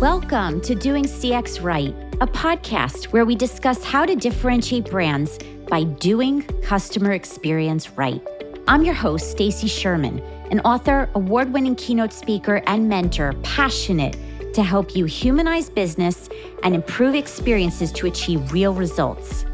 Welcome 0.00 0.60
to 0.60 0.76
Doing 0.76 1.06
CX 1.06 1.60
Right, 1.60 1.92
a 2.20 2.26
podcast 2.28 3.06
where 3.06 3.24
we 3.24 3.34
discuss 3.34 3.82
how 3.82 4.06
to 4.06 4.14
differentiate 4.14 4.88
brands 4.88 5.40
by 5.68 5.82
doing 5.82 6.42
customer 6.62 7.10
experience 7.10 7.90
right. 7.90 8.22
I'm 8.68 8.84
your 8.84 8.94
host, 8.94 9.28
Stacy 9.28 9.66
Sherman, 9.66 10.20
an 10.52 10.60
author, 10.60 11.10
award-winning 11.16 11.74
keynote 11.74 12.12
speaker, 12.12 12.62
and 12.68 12.88
mentor, 12.88 13.32
passionate 13.42 14.16
to 14.54 14.62
help 14.62 14.94
you 14.94 15.04
humanize 15.04 15.68
business 15.68 16.28
and 16.62 16.76
improve 16.76 17.16
experiences 17.16 17.90
to 17.90 18.06
achieve 18.06 18.52
real 18.52 18.74
results. 18.74 19.46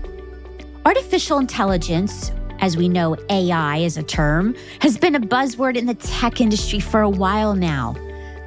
Artificial 0.85 1.39
intelligence, 1.39 2.33
as 2.59 2.77
we 2.77 2.91
know 2.91 3.17
AI 3.31 3.79
is 3.79 3.97
a 3.97 4.03
term, 4.03 4.55
has 4.81 4.99
been 4.99 5.15
a 5.15 5.21
buzzword 5.21 5.79
in 5.79 5.87
the 5.87 5.95
tech 5.95 6.43
industry 6.43 6.81
for 6.81 7.01
a 7.01 7.09
while 7.09 7.55
now. 7.55 7.97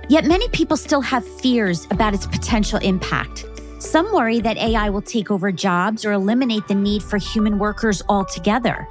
Yet 0.10 0.26
many 0.26 0.48
people 0.50 0.78
still 0.78 1.02
have 1.02 1.28
fears 1.42 1.86
about 1.92 2.14
its 2.14 2.26
potential 2.26 2.80
impact. 2.80 3.46
Some 3.80 4.12
worry 4.14 4.40
that 4.40 4.58
AI 4.58 4.90
will 4.90 5.02
take 5.02 5.30
over 5.30 5.52
jobs 5.52 6.06
or 6.06 6.14
eliminate 6.14 6.68
the 6.68 6.76
need 6.76 7.04
for 7.04 7.18
human 7.18 7.60
workers 7.60 8.02
altogether. 8.08 8.88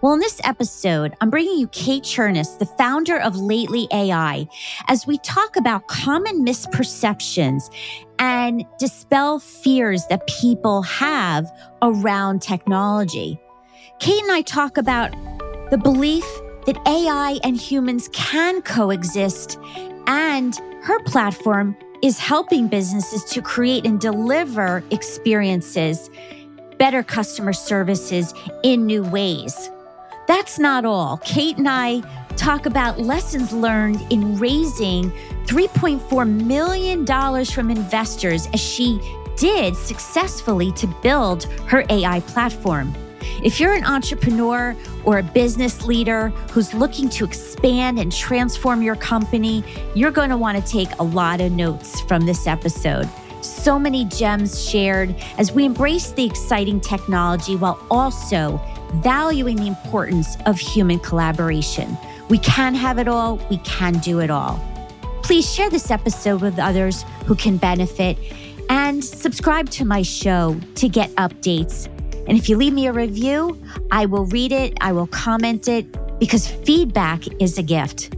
Well, 0.00 0.14
in 0.14 0.20
this 0.20 0.40
episode, 0.44 1.14
I'm 1.20 1.30
bringing 1.30 1.58
you 1.58 1.66
Kate 1.68 2.04
Chernis, 2.04 2.58
the 2.58 2.66
founder 2.66 3.20
of 3.20 3.36
Lately 3.36 3.88
AI, 3.92 4.48
as 4.88 5.06
we 5.06 5.18
talk 5.18 5.56
about 5.56 5.88
common 5.88 6.44
misperceptions 6.44 7.72
and 8.18 8.64
dispel 8.78 9.40
fears 9.40 10.06
that 10.10 10.26
people 10.26 10.82
have 10.82 11.50
around 11.82 12.40
technology. 12.40 13.38
Kate 13.98 14.22
and 14.22 14.32
I 14.32 14.42
talk 14.42 14.76
about 14.76 15.10
the 15.70 15.78
belief 15.78 16.24
that 16.66 16.78
AI 16.86 17.38
and 17.42 17.56
humans 17.56 18.08
can 18.12 18.62
coexist 18.62 19.58
and 20.06 20.54
her 20.82 20.98
platform 21.04 21.76
is 22.02 22.18
helping 22.18 22.68
businesses 22.68 23.24
to 23.24 23.40
create 23.40 23.86
and 23.86 24.00
deliver 24.00 24.82
experiences, 24.90 26.10
better 26.78 27.02
customer 27.02 27.52
services 27.52 28.34
in 28.64 28.86
new 28.86 29.04
ways. 29.04 29.70
That's 30.26 30.58
not 30.58 30.84
all. 30.84 31.18
Kate 31.18 31.56
and 31.58 31.68
I 31.68 32.00
talk 32.36 32.66
about 32.66 32.98
lessons 32.98 33.52
learned 33.52 34.04
in 34.10 34.38
raising 34.38 35.10
$3.4 35.46 36.28
million 36.46 37.44
from 37.44 37.70
investors 37.70 38.48
as 38.52 38.60
she 38.60 38.98
did 39.36 39.76
successfully 39.76 40.72
to 40.72 40.86
build 41.02 41.44
her 41.66 41.84
AI 41.88 42.20
platform. 42.20 42.94
If 43.42 43.60
you're 43.60 43.74
an 43.74 43.84
entrepreneur 43.84 44.76
or 45.04 45.18
a 45.18 45.22
business 45.22 45.84
leader 45.84 46.28
who's 46.50 46.72
looking 46.74 47.08
to 47.10 47.24
expand 47.24 47.98
and 47.98 48.12
transform 48.12 48.82
your 48.82 48.96
company, 48.96 49.64
you're 49.94 50.10
going 50.10 50.30
to 50.30 50.36
want 50.36 50.64
to 50.64 50.72
take 50.72 50.88
a 50.98 51.02
lot 51.02 51.40
of 51.40 51.52
notes 51.52 52.00
from 52.02 52.26
this 52.26 52.46
episode. 52.46 53.08
So 53.42 53.78
many 53.78 54.04
gems 54.04 54.68
shared 54.68 55.14
as 55.36 55.52
we 55.52 55.64
embrace 55.64 56.12
the 56.12 56.24
exciting 56.24 56.80
technology 56.80 57.56
while 57.56 57.84
also 57.90 58.60
valuing 58.96 59.56
the 59.56 59.66
importance 59.66 60.36
of 60.46 60.58
human 60.58 61.00
collaboration. 61.00 61.96
We 62.28 62.38
can 62.38 62.74
have 62.74 62.98
it 62.98 63.08
all, 63.08 63.36
we 63.50 63.58
can 63.58 63.94
do 63.94 64.20
it 64.20 64.30
all. 64.30 64.60
Please 65.22 65.52
share 65.52 65.70
this 65.70 65.90
episode 65.90 66.40
with 66.40 66.58
others 66.58 67.04
who 67.26 67.34
can 67.34 67.56
benefit 67.56 68.16
and 68.68 69.04
subscribe 69.04 69.68
to 69.70 69.84
my 69.84 70.02
show 70.02 70.58
to 70.76 70.88
get 70.88 71.10
updates 71.16 71.88
and 72.26 72.38
if 72.38 72.48
you 72.48 72.56
leave 72.56 72.72
me 72.72 72.86
a 72.86 72.92
review, 72.92 73.60
I 73.90 74.06
will 74.06 74.26
read 74.26 74.52
it, 74.52 74.76
I 74.80 74.92
will 74.92 75.08
comment 75.08 75.66
it, 75.68 76.18
because 76.20 76.46
feedback 76.46 77.26
is 77.40 77.58
a 77.58 77.62
gift. 77.62 78.14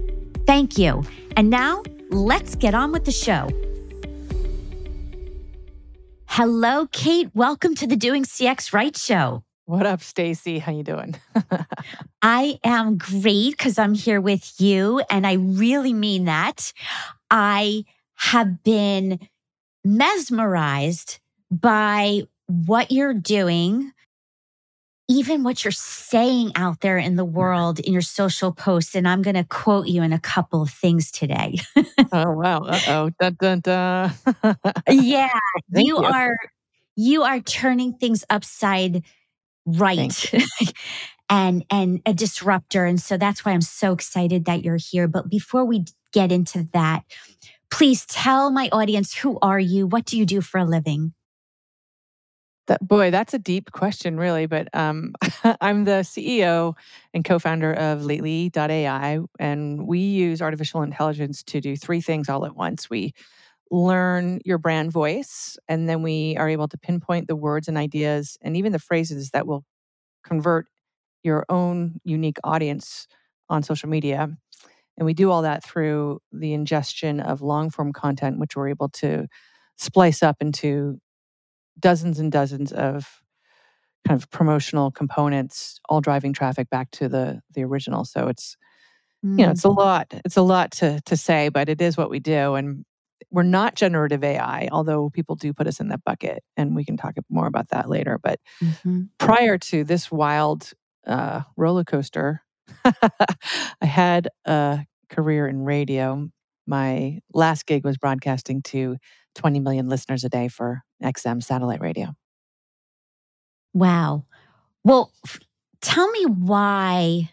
Thank 0.47 0.77
you. 0.77 1.05
And 1.36 1.48
now 1.48 1.83
let's 2.10 2.55
get 2.55 2.75
on 2.75 2.92
with 2.92 3.06
the 3.06 3.12
show. 3.12 3.48
Hello, 6.27 6.86
Kate. 6.92 7.30
Welcome 7.34 7.75
to 7.76 7.87
the 7.87 7.97
Doing 7.97 8.25
CX 8.25 8.75
Right 8.75 8.97
show. 8.97 9.42
What 9.65 9.87
up, 9.87 10.03
Stacy? 10.03 10.59
How 10.59 10.72
you 10.72 10.82
doing? 10.82 11.15
I 12.22 12.59
am 12.62 12.98
great 12.98 13.53
because 13.56 13.78
I'm 13.78 13.94
here 13.94 14.21
with 14.21 14.60
you, 14.60 15.00
and 15.10 15.26
I 15.26 15.34
really 15.34 15.94
mean 15.94 16.26
that. 16.26 16.75
I 17.31 17.84
have 18.16 18.62
been 18.62 19.19
mesmerized 19.82 21.21
by 21.50 22.25
what 22.47 22.91
you're 22.91 23.15
doing 23.15 23.92
even 25.09 25.42
what 25.42 25.65
you're 25.65 25.72
saying 25.72 26.53
out 26.56 26.81
there 26.81 26.97
in 26.98 27.16
the 27.16 27.25
world 27.25 27.78
in 27.81 27.92
your 27.92 28.03
social 28.03 28.53
posts. 28.53 28.94
And 28.94 29.06
I'm 29.06 29.22
going 29.22 29.37
to 29.37 29.44
quote 29.44 29.87
you 29.87 30.03
in 30.03 30.12
a 30.12 30.19
couple 30.19 30.62
of 30.62 30.70
things 30.70 31.10
today. 31.10 31.59
oh, 32.12 32.32
wow. 32.32 32.62
Uh 32.65 32.81
oh. 32.88 33.10
Dun, 33.20 33.37
dun, 33.38 33.60
dun. 33.60 34.12
yeah. 34.88 35.28
you, 35.69 35.84
you 35.84 35.97
are 35.98 36.37
you 36.97 37.22
are 37.22 37.41
turning 37.41 37.94
things 37.94 38.25
upside 38.31 39.03
right 39.66 40.32
and 41.31 41.65
and 41.71 42.00
a 42.06 42.12
disruptor 42.12 42.84
and 42.84 43.00
so 43.00 43.16
that's 43.16 43.44
why 43.44 43.53
i'm 43.53 43.60
so 43.60 43.92
excited 43.92 44.44
that 44.44 44.62
you're 44.62 44.76
here 44.76 45.09
but 45.09 45.28
before 45.28 45.65
we 45.65 45.84
get 46.12 46.31
into 46.31 46.66
that 46.72 47.03
please 47.71 48.04
tell 48.06 48.50
my 48.50 48.69
audience 48.71 49.15
who 49.15 49.38
are 49.41 49.59
you 49.59 49.86
what 49.86 50.04
do 50.04 50.19
you 50.19 50.26
do 50.26 50.41
for 50.41 50.59
a 50.59 50.65
living 50.65 51.12
that, 52.66 52.86
boy, 52.86 53.10
that's 53.10 53.34
a 53.34 53.38
deep 53.38 53.72
question, 53.72 54.16
really. 54.16 54.47
But 54.47 54.69
um, 54.75 55.14
I'm 55.60 55.84
the 55.84 56.02
CEO 56.02 56.75
and 57.12 57.25
co 57.25 57.38
founder 57.38 57.72
of 57.72 58.04
Lately.ai, 58.04 59.19
and 59.38 59.86
we 59.86 59.98
use 59.98 60.41
artificial 60.41 60.82
intelligence 60.82 61.42
to 61.44 61.60
do 61.60 61.76
three 61.76 62.00
things 62.00 62.28
all 62.28 62.47
at 62.47 62.56
once. 62.56 62.88
We 62.88 63.12
learn 63.70 64.41
your 64.44 64.58
brand 64.58 64.92
voice, 64.92 65.56
and 65.69 65.88
then 65.88 66.03
we 66.03 66.36
are 66.38 66.48
able 66.48 66.69
to 66.69 66.78
pinpoint 66.78 67.28
the 67.28 67.36
words 67.36 67.69
and 67.69 67.76
ideas 67.76 68.38
and 68.42 68.56
even 68.56 68.72
the 68.72 68.78
phrases 68.78 69.30
that 69.30 69.47
will 69.47 69.64
convert 70.24 70.66
your 71.22 71.44
own 71.48 72.00
unique 72.04 72.38
audience 72.44 73.06
on 73.48 73.62
social 73.62 73.88
media. 73.88 74.28
And 74.97 75.06
we 75.06 75.14
do 75.14 75.30
all 75.30 75.42
that 75.42 75.64
through 75.64 76.20
the 76.32 76.53
ingestion 76.53 77.20
of 77.20 77.42
long 77.42 77.70
form 77.70 77.92
content, 77.92 78.38
which 78.38 78.56
we're 78.56 78.69
able 78.69 78.88
to 78.91 79.26
splice 79.76 80.22
up 80.22 80.36
into 80.41 80.98
dozens 81.78 82.18
and 82.18 82.30
dozens 82.30 82.72
of 82.72 83.22
kind 84.06 84.20
of 84.20 84.30
promotional 84.30 84.90
components 84.90 85.80
all 85.88 86.00
driving 86.00 86.32
traffic 86.32 86.68
back 86.70 86.90
to 86.90 87.08
the 87.08 87.40
the 87.54 87.64
original 87.64 88.04
so 88.04 88.28
it's 88.28 88.56
mm. 89.24 89.38
you 89.38 89.44
know 89.44 89.50
it's 89.50 89.64
a 89.64 89.68
mm. 89.68 89.76
lot 89.76 90.12
it's 90.24 90.36
a 90.36 90.42
lot 90.42 90.70
to 90.70 91.00
to 91.02 91.16
say 91.16 91.48
but 91.48 91.68
it 91.68 91.80
is 91.80 91.96
what 91.96 92.10
we 92.10 92.20
do 92.20 92.54
and 92.54 92.84
we're 93.30 93.42
not 93.42 93.74
generative 93.74 94.22
ai 94.22 94.68
although 94.70 95.10
people 95.10 95.36
do 95.36 95.52
put 95.52 95.66
us 95.66 95.80
in 95.80 95.88
that 95.88 96.04
bucket 96.04 96.42
and 96.56 96.76
we 96.76 96.84
can 96.84 96.96
talk 96.96 97.14
more 97.30 97.46
about 97.46 97.68
that 97.70 97.88
later 97.88 98.18
but 98.22 98.38
mm-hmm. 98.62 99.02
prior 99.18 99.56
to 99.56 99.84
this 99.84 100.10
wild 100.10 100.70
uh, 101.06 101.41
roller 101.56 101.84
coaster 101.84 102.42
i 102.84 103.86
had 103.86 104.28
a 104.44 104.84
career 105.08 105.46
in 105.46 105.64
radio 105.64 106.28
my 106.66 107.20
last 107.32 107.66
gig 107.66 107.84
was 107.84 107.98
broadcasting 107.98 108.62
to 108.62 108.96
20 109.34 109.60
million 109.60 109.88
listeners 109.88 110.24
a 110.24 110.28
day 110.28 110.48
for 110.48 110.82
XM 111.04 111.42
satellite 111.42 111.81
radio. 111.81 112.15
Wow. 113.72 114.25
Well, 114.84 115.12
f- 115.26 115.41
tell 115.81 116.10
me 116.10 116.26
why 116.26 117.31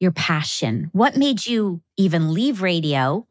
your 0.00 0.12
passion. 0.12 0.90
What 0.92 1.16
made 1.16 1.46
you 1.46 1.80
even 1.96 2.32
leave 2.32 2.62
radio 2.62 3.26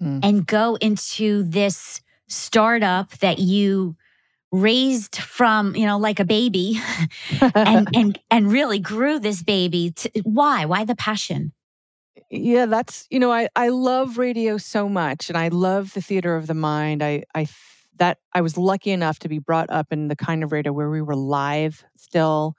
mm. 0.00 0.20
and 0.22 0.46
go 0.46 0.76
into 0.76 1.42
this 1.44 2.00
startup 2.28 3.10
that 3.18 3.38
you 3.38 3.96
raised 4.50 5.16
from, 5.16 5.74
you 5.74 5.86
know, 5.86 5.98
like 5.98 6.20
a 6.20 6.24
baby 6.24 6.78
and 7.54 7.88
and 7.94 8.18
and 8.30 8.52
really 8.52 8.78
grew 8.78 9.18
this 9.18 9.42
baby. 9.42 9.92
To, 9.92 10.10
why? 10.24 10.66
Why 10.66 10.84
the 10.84 10.94
passion? 10.94 11.52
Yeah, 12.30 12.66
that's 12.66 13.06
you 13.10 13.18
know, 13.18 13.32
I 13.32 13.48
I 13.56 13.68
love 13.68 14.18
radio 14.18 14.58
so 14.58 14.88
much 14.88 15.28
and 15.28 15.38
I 15.38 15.48
love 15.48 15.94
the 15.94 16.02
theater 16.02 16.36
of 16.36 16.46
the 16.46 16.54
mind. 16.54 17.02
I 17.02 17.24
I 17.34 17.46
that 18.02 18.18
I 18.32 18.40
was 18.40 18.58
lucky 18.58 18.90
enough 18.90 19.20
to 19.20 19.28
be 19.28 19.38
brought 19.38 19.70
up 19.70 19.92
in 19.92 20.08
the 20.08 20.16
kind 20.16 20.42
of 20.42 20.50
radio 20.50 20.72
where 20.72 20.90
we 20.90 21.00
were 21.00 21.14
live 21.14 21.84
still, 21.96 22.56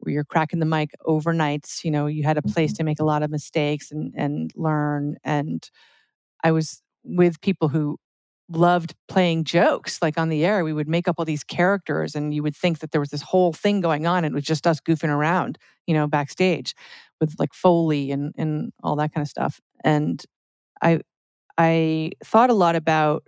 where 0.00 0.12
you're 0.12 0.24
cracking 0.24 0.58
the 0.58 0.66
mic 0.66 0.90
overnights. 1.06 1.84
You 1.84 1.92
know, 1.92 2.08
you 2.08 2.24
had 2.24 2.36
a 2.36 2.42
place 2.42 2.72
mm-hmm. 2.72 2.78
to 2.78 2.84
make 2.84 2.98
a 2.98 3.04
lot 3.04 3.22
of 3.22 3.30
mistakes 3.30 3.92
and 3.92 4.12
and 4.16 4.50
learn. 4.56 5.14
And 5.22 5.62
I 6.42 6.50
was 6.50 6.82
with 7.04 7.40
people 7.40 7.68
who 7.68 7.98
loved 8.48 8.96
playing 9.06 9.44
jokes 9.44 10.02
like 10.02 10.18
on 10.18 10.28
the 10.28 10.44
air 10.44 10.64
we 10.64 10.72
would 10.72 10.88
make 10.88 11.06
up 11.06 11.14
all 11.18 11.24
these 11.24 11.44
characters 11.44 12.16
and 12.16 12.34
you 12.34 12.42
would 12.42 12.56
think 12.56 12.80
that 12.80 12.90
there 12.90 13.00
was 13.00 13.10
this 13.10 13.22
whole 13.22 13.52
thing 13.52 13.80
going 13.80 14.08
on 14.08 14.24
and 14.24 14.32
it 14.32 14.34
was 14.34 14.42
just 14.42 14.66
us 14.66 14.80
goofing 14.80 15.08
around 15.08 15.56
you 15.86 15.94
know 15.94 16.08
backstage 16.08 16.74
with 17.20 17.36
like 17.38 17.54
foley 17.54 18.10
and 18.10 18.34
and 18.36 18.72
all 18.82 18.96
that 18.96 19.14
kind 19.14 19.22
of 19.22 19.28
stuff 19.28 19.60
and 19.84 20.24
i 20.82 20.98
i 21.58 22.10
thought 22.24 22.50
a 22.50 22.54
lot 22.54 22.74
about 22.74 23.22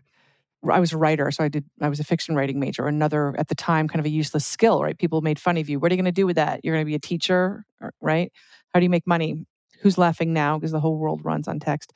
I 0.70 0.79
was 0.79 0.93
a 0.93 0.99
writer, 0.99 1.31
so 1.31 1.43
I 1.43 1.49
did. 1.49 1.64
I 1.81 1.88
was 1.88 1.99
a 1.99 2.05
fiction 2.05 2.37
writing 2.37 2.61
major. 2.61 2.87
Another 2.87 3.35
at 3.38 3.49
the 3.49 3.55
time, 3.55 3.88
kind 3.88 4.00
of 4.00 4.06
a 4.06 4.11
useless 4.11 4.47
skill, 4.47 4.82
right? 4.82 4.97
People 4.97 5.20
made 5.20 5.38
fun 5.38 5.56
of 5.56 5.69
you. 5.69 5.81
What 5.81 5.91
are 5.91 5.94
you 5.94 6.00
going 6.00 6.05
to 6.05 6.12
do 6.12 6.26
with 6.26 6.37
that? 6.37 6.61
You're 6.62 6.75
going 6.75 6.85
to 6.85 6.88
be 6.88 6.94
a 6.94 7.00
teacher, 7.00 7.64
right? 8.00 8.32
How 8.73 8.81
do 8.81 8.85
you 8.85 8.91
make 8.91 9.06
money? 9.06 9.44
Who's 9.81 9.99
laughing 9.99 10.32
now? 10.32 10.59
Because 10.59 10.70
the 10.70 10.81
whole 10.81 10.99
world 10.99 11.25
runs 11.25 11.49
on 11.49 11.59
text, 11.59 11.93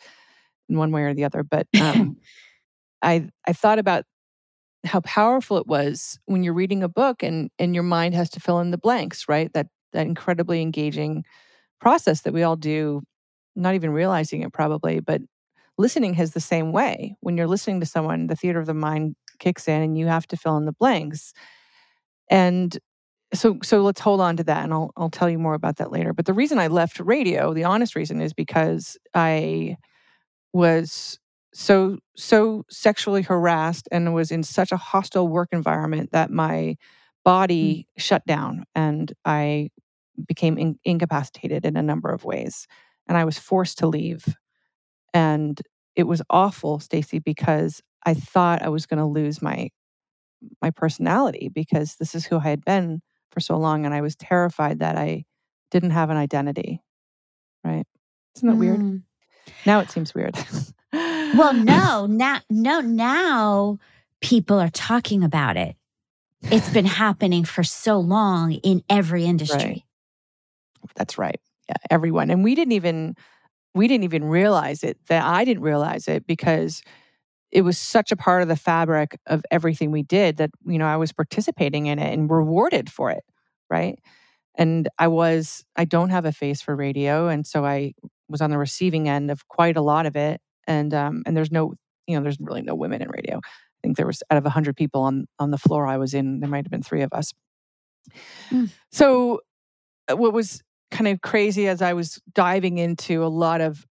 in 0.68 0.76
one 0.76 0.90
way 0.90 1.02
or 1.02 1.14
the 1.14 1.24
other. 1.24 1.42
But 1.42 1.68
um, 1.80 2.16
I 3.02 3.28
I 3.46 3.52
thought 3.52 3.78
about 3.78 4.04
how 4.84 5.00
powerful 5.00 5.58
it 5.58 5.66
was 5.66 6.18
when 6.26 6.42
you're 6.42 6.54
reading 6.54 6.82
a 6.82 6.88
book 6.88 7.22
and 7.22 7.50
and 7.58 7.74
your 7.74 7.84
mind 7.84 8.14
has 8.14 8.30
to 8.30 8.40
fill 8.40 8.60
in 8.60 8.70
the 8.70 8.78
blanks, 8.78 9.28
right? 9.28 9.52
That 9.52 9.68
that 9.92 10.06
incredibly 10.06 10.60
engaging 10.60 11.24
process 11.80 12.22
that 12.22 12.32
we 12.32 12.42
all 12.42 12.56
do, 12.56 13.02
not 13.54 13.74
even 13.74 13.90
realizing 13.90 14.42
it 14.42 14.52
probably, 14.52 15.00
but 15.00 15.22
listening 15.78 16.14
has 16.14 16.32
the 16.32 16.40
same 16.40 16.72
way. 16.72 17.16
When 17.20 17.36
you're 17.36 17.46
listening 17.46 17.80
to 17.80 17.86
someone, 17.86 18.26
the 18.26 18.36
theater 18.36 18.58
of 18.58 18.66
the 18.66 18.74
mind 18.74 19.16
kicks 19.38 19.68
in 19.68 19.82
and 19.82 19.98
you 19.98 20.06
have 20.06 20.26
to 20.28 20.36
fill 20.36 20.56
in 20.56 20.64
the 20.64 20.72
blanks. 20.72 21.32
And 22.30 22.76
so 23.34 23.58
so 23.62 23.82
let's 23.82 24.00
hold 24.00 24.20
on 24.20 24.36
to 24.36 24.44
that 24.44 24.64
and 24.64 24.72
I'll 24.72 24.92
I'll 24.96 25.10
tell 25.10 25.28
you 25.28 25.38
more 25.38 25.54
about 25.54 25.76
that 25.76 25.92
later. 25.92 26.12
But 26.12 26.26
the 26.26 26.32
reason 26.32 26.58
I 26.58 26.68
left 26.68 27.00
radio, 27.00 27.52
the 27.52 27.64
honest 27.64 27.96
reason 27.96 28.20
is 28.20 28.32
because 28.32 28.96
I 29.14 29.76
was 30.52 31.18
so 31.52 31.98
so 32.16 32.64
sexually 32.68 33.22
harassed 33.22 33.88
and 33.90 34.14
was 34.14 34.30
in 34.30 34.42
such 34.42 34.72
a 34.72 34.76
hostile 34.76 35.28
work 35.28 35.48
environment 35.52 36.10
that 36.12 36.30
my 36.30 36.76
body 37.24 37.88
mm. 37.88 38.00
shut 38.00 38.24
down 38.26 38.64
and 38.74 39.12
I 39.24 39.70
became 40.26 40.56
in, 40.56 40.78
incapacitated 40.84 41.64
in 41.64 41.76
a 41.76 41.82
number 41.82 42.10
of 42.10 42.24
ways 42.24 42.66
and 43.08 43.18
I 43.18 43.24
was 43.24 43.38
forced 43.38 43.78
to 43.78 43.86
leave 43.86 44.24
and 45.16 45.60
it 45.94 46.04
was 46.04 46.22
awful 46.30 46.78
Stacy 46.78 47.18
because 47.18 47.80
I 48.04 48.14
thought 48.14 48.62
I 48.62 48.68
was 48.68 48.86
going 48.86 48.98
to 48.98 49.06
lose 49.06 49.40
my 49.40 49.70
my 50.60 50.70
personality 50.70 51.50
because 51.52 51.96
this 51.96 52.14
is 52.14 52.26
who 52.26 52.36
I 52.38 52.50
had 52.50 52.64
been 52.64 53.00
for 53.32 53.40
so 53.40 53.56
long 53.56 53.84
and 53.84 53.94
I 53.94 54.02
was 54.02 54.14
terrified 54.14 54.80
that 54.80 54.96
I 54.96 55.24
didn't 55.70 55.90
have 55.90 56.10
an 56.10 56.16
identity 56.16 56.82
right 57.64 57.86
isn't 58.36 58.48
that 58.48 58.54
mm. 58.54 58.58
weird 58.58 59.02
now 59.64 59.80
it 59.80 59.90
seems 59.90 60.14
weird 60.14 60.36
well, 60.92 61.52
no, 61.54 62.06
now, 62.06 62.40
no, 62.50 62.80
now 62.80 63.78
people 64.20 64.58
are 64.58 64.70
talking 64.70 65.22
about 65.22 65.56
it. 65.56 65.76
It's 66.42 66.68
been 66.70 66.86
happening 66.86 67.44
for 67.44 67.64
so 67.64 67.98
long 67.98 68.52
in 68.52 68.82
every 68.88 69.24
industry. 69.24 69.84
Right. 70.84 70.90
That's 70.94 71.18
right. 71.18 71.40
Yeah, 71.68 71.76
everyone. 71.90 72.30
And 72.30 72.44
we 72.44 72.54
didn't 72.54 72.72
even 72.72 73.16
we 73.76 73.88
didn't 73.88 74.04
even 74.04 74.24
realize 74.24 74.82
it. 74.82 74.98
That 75.08 75.24
I 75.24 75.44
didn't 75.44 75.62
realize 75.62 76.08
it 76.08 76.26
because 76.26 76.82
it 77.52 77.62
was 77.62 77.78
such 77.78 78.10
a 78.10 78.16
part 78.16 78.42
of 78.42 78.48
the 78.48 78.56
fabric 78.56 79.18
of 79.26 79.42
everything 79.50 79.90
we 79.90 80.02
did 80.02 80.38
that 80.38 80.50
you 80.64 80.78
know 80.78 80.86
I 80.86 80.96
was 80.96 81.12
participating 81.12 81.86
in 81.86 81.98
it 81.98 82.12
and 82.12 82.30
rewarded 82.30 82.90
for 82.90 83.10
it, 83.10 83.24
right? 83.70 83.98
And 84.56 84.88
I 84.98 85.08
was 85.08 85.64
I 85.76 85.84
don't 85.84 86.10
have 86.10 86.24
a 86.24 86.32
face 86.32 86.60
for 86.60 86.74
radio 86.74 87.28
and 87.28 87.46
so 87.46 87.64
I 87.64 87.92
was 88.28 88.40
on 88.40 88.50
the 88.50 88.58
receiving 88.58 89.08
end 89.08 89.30
of 89.30 89.46
quite 89.48 89.76
a 89.76 89.82
lot 89.82 90.06
of 90.06 90.16
it 90.16 90.40
and 90.66 90.92
um, 90.92 91.22
and 91.26 91.36
there's 91.36 91.52
no 91.52 91.74
you 92.06 92.16
know 92.16 92.22
there's 92.22 92.38
really 92.40 92.62
no 92.62 92.74
women 92.74 93.02
in 93.02 93.08
radio. 93.08 93.38
I 93.38 93.78
think 93.82 93.96
there 93.96 94.06
was 94.06 94.22
out 94.30 94.38
of 94.38 94.44
100 94.44 94.74
people 94.76 95.02
on 95.02 95.26
on 95.38 95.50
the 95.50 95.58
floor 95.58 95.86
I 95.86 95.98
was 95.98 96.14
in, 96.14 96.40
there 96.40 96.48
might 96.48 96.64
have 96.64 96.70
been 96.70 96.82
three 96.82 97.02
of 97.02 97.12
us. 97.12 97.32
Mm. 98.50 98.70
So 98.90 99.40
uh, 100.10 100.16
what 100.16 100.32
was 100.32 100.62
kind 100.90 101.08
of 101.08 101.20
crazy 101.20 101.68
as 101.68 101.82
I 101.82 101.92
was 101.92 102.20
diving 102.34 102.78
into 102.78 103.24
a 103.24 103.28
lot 103.28 103.60
of 103.60 103.86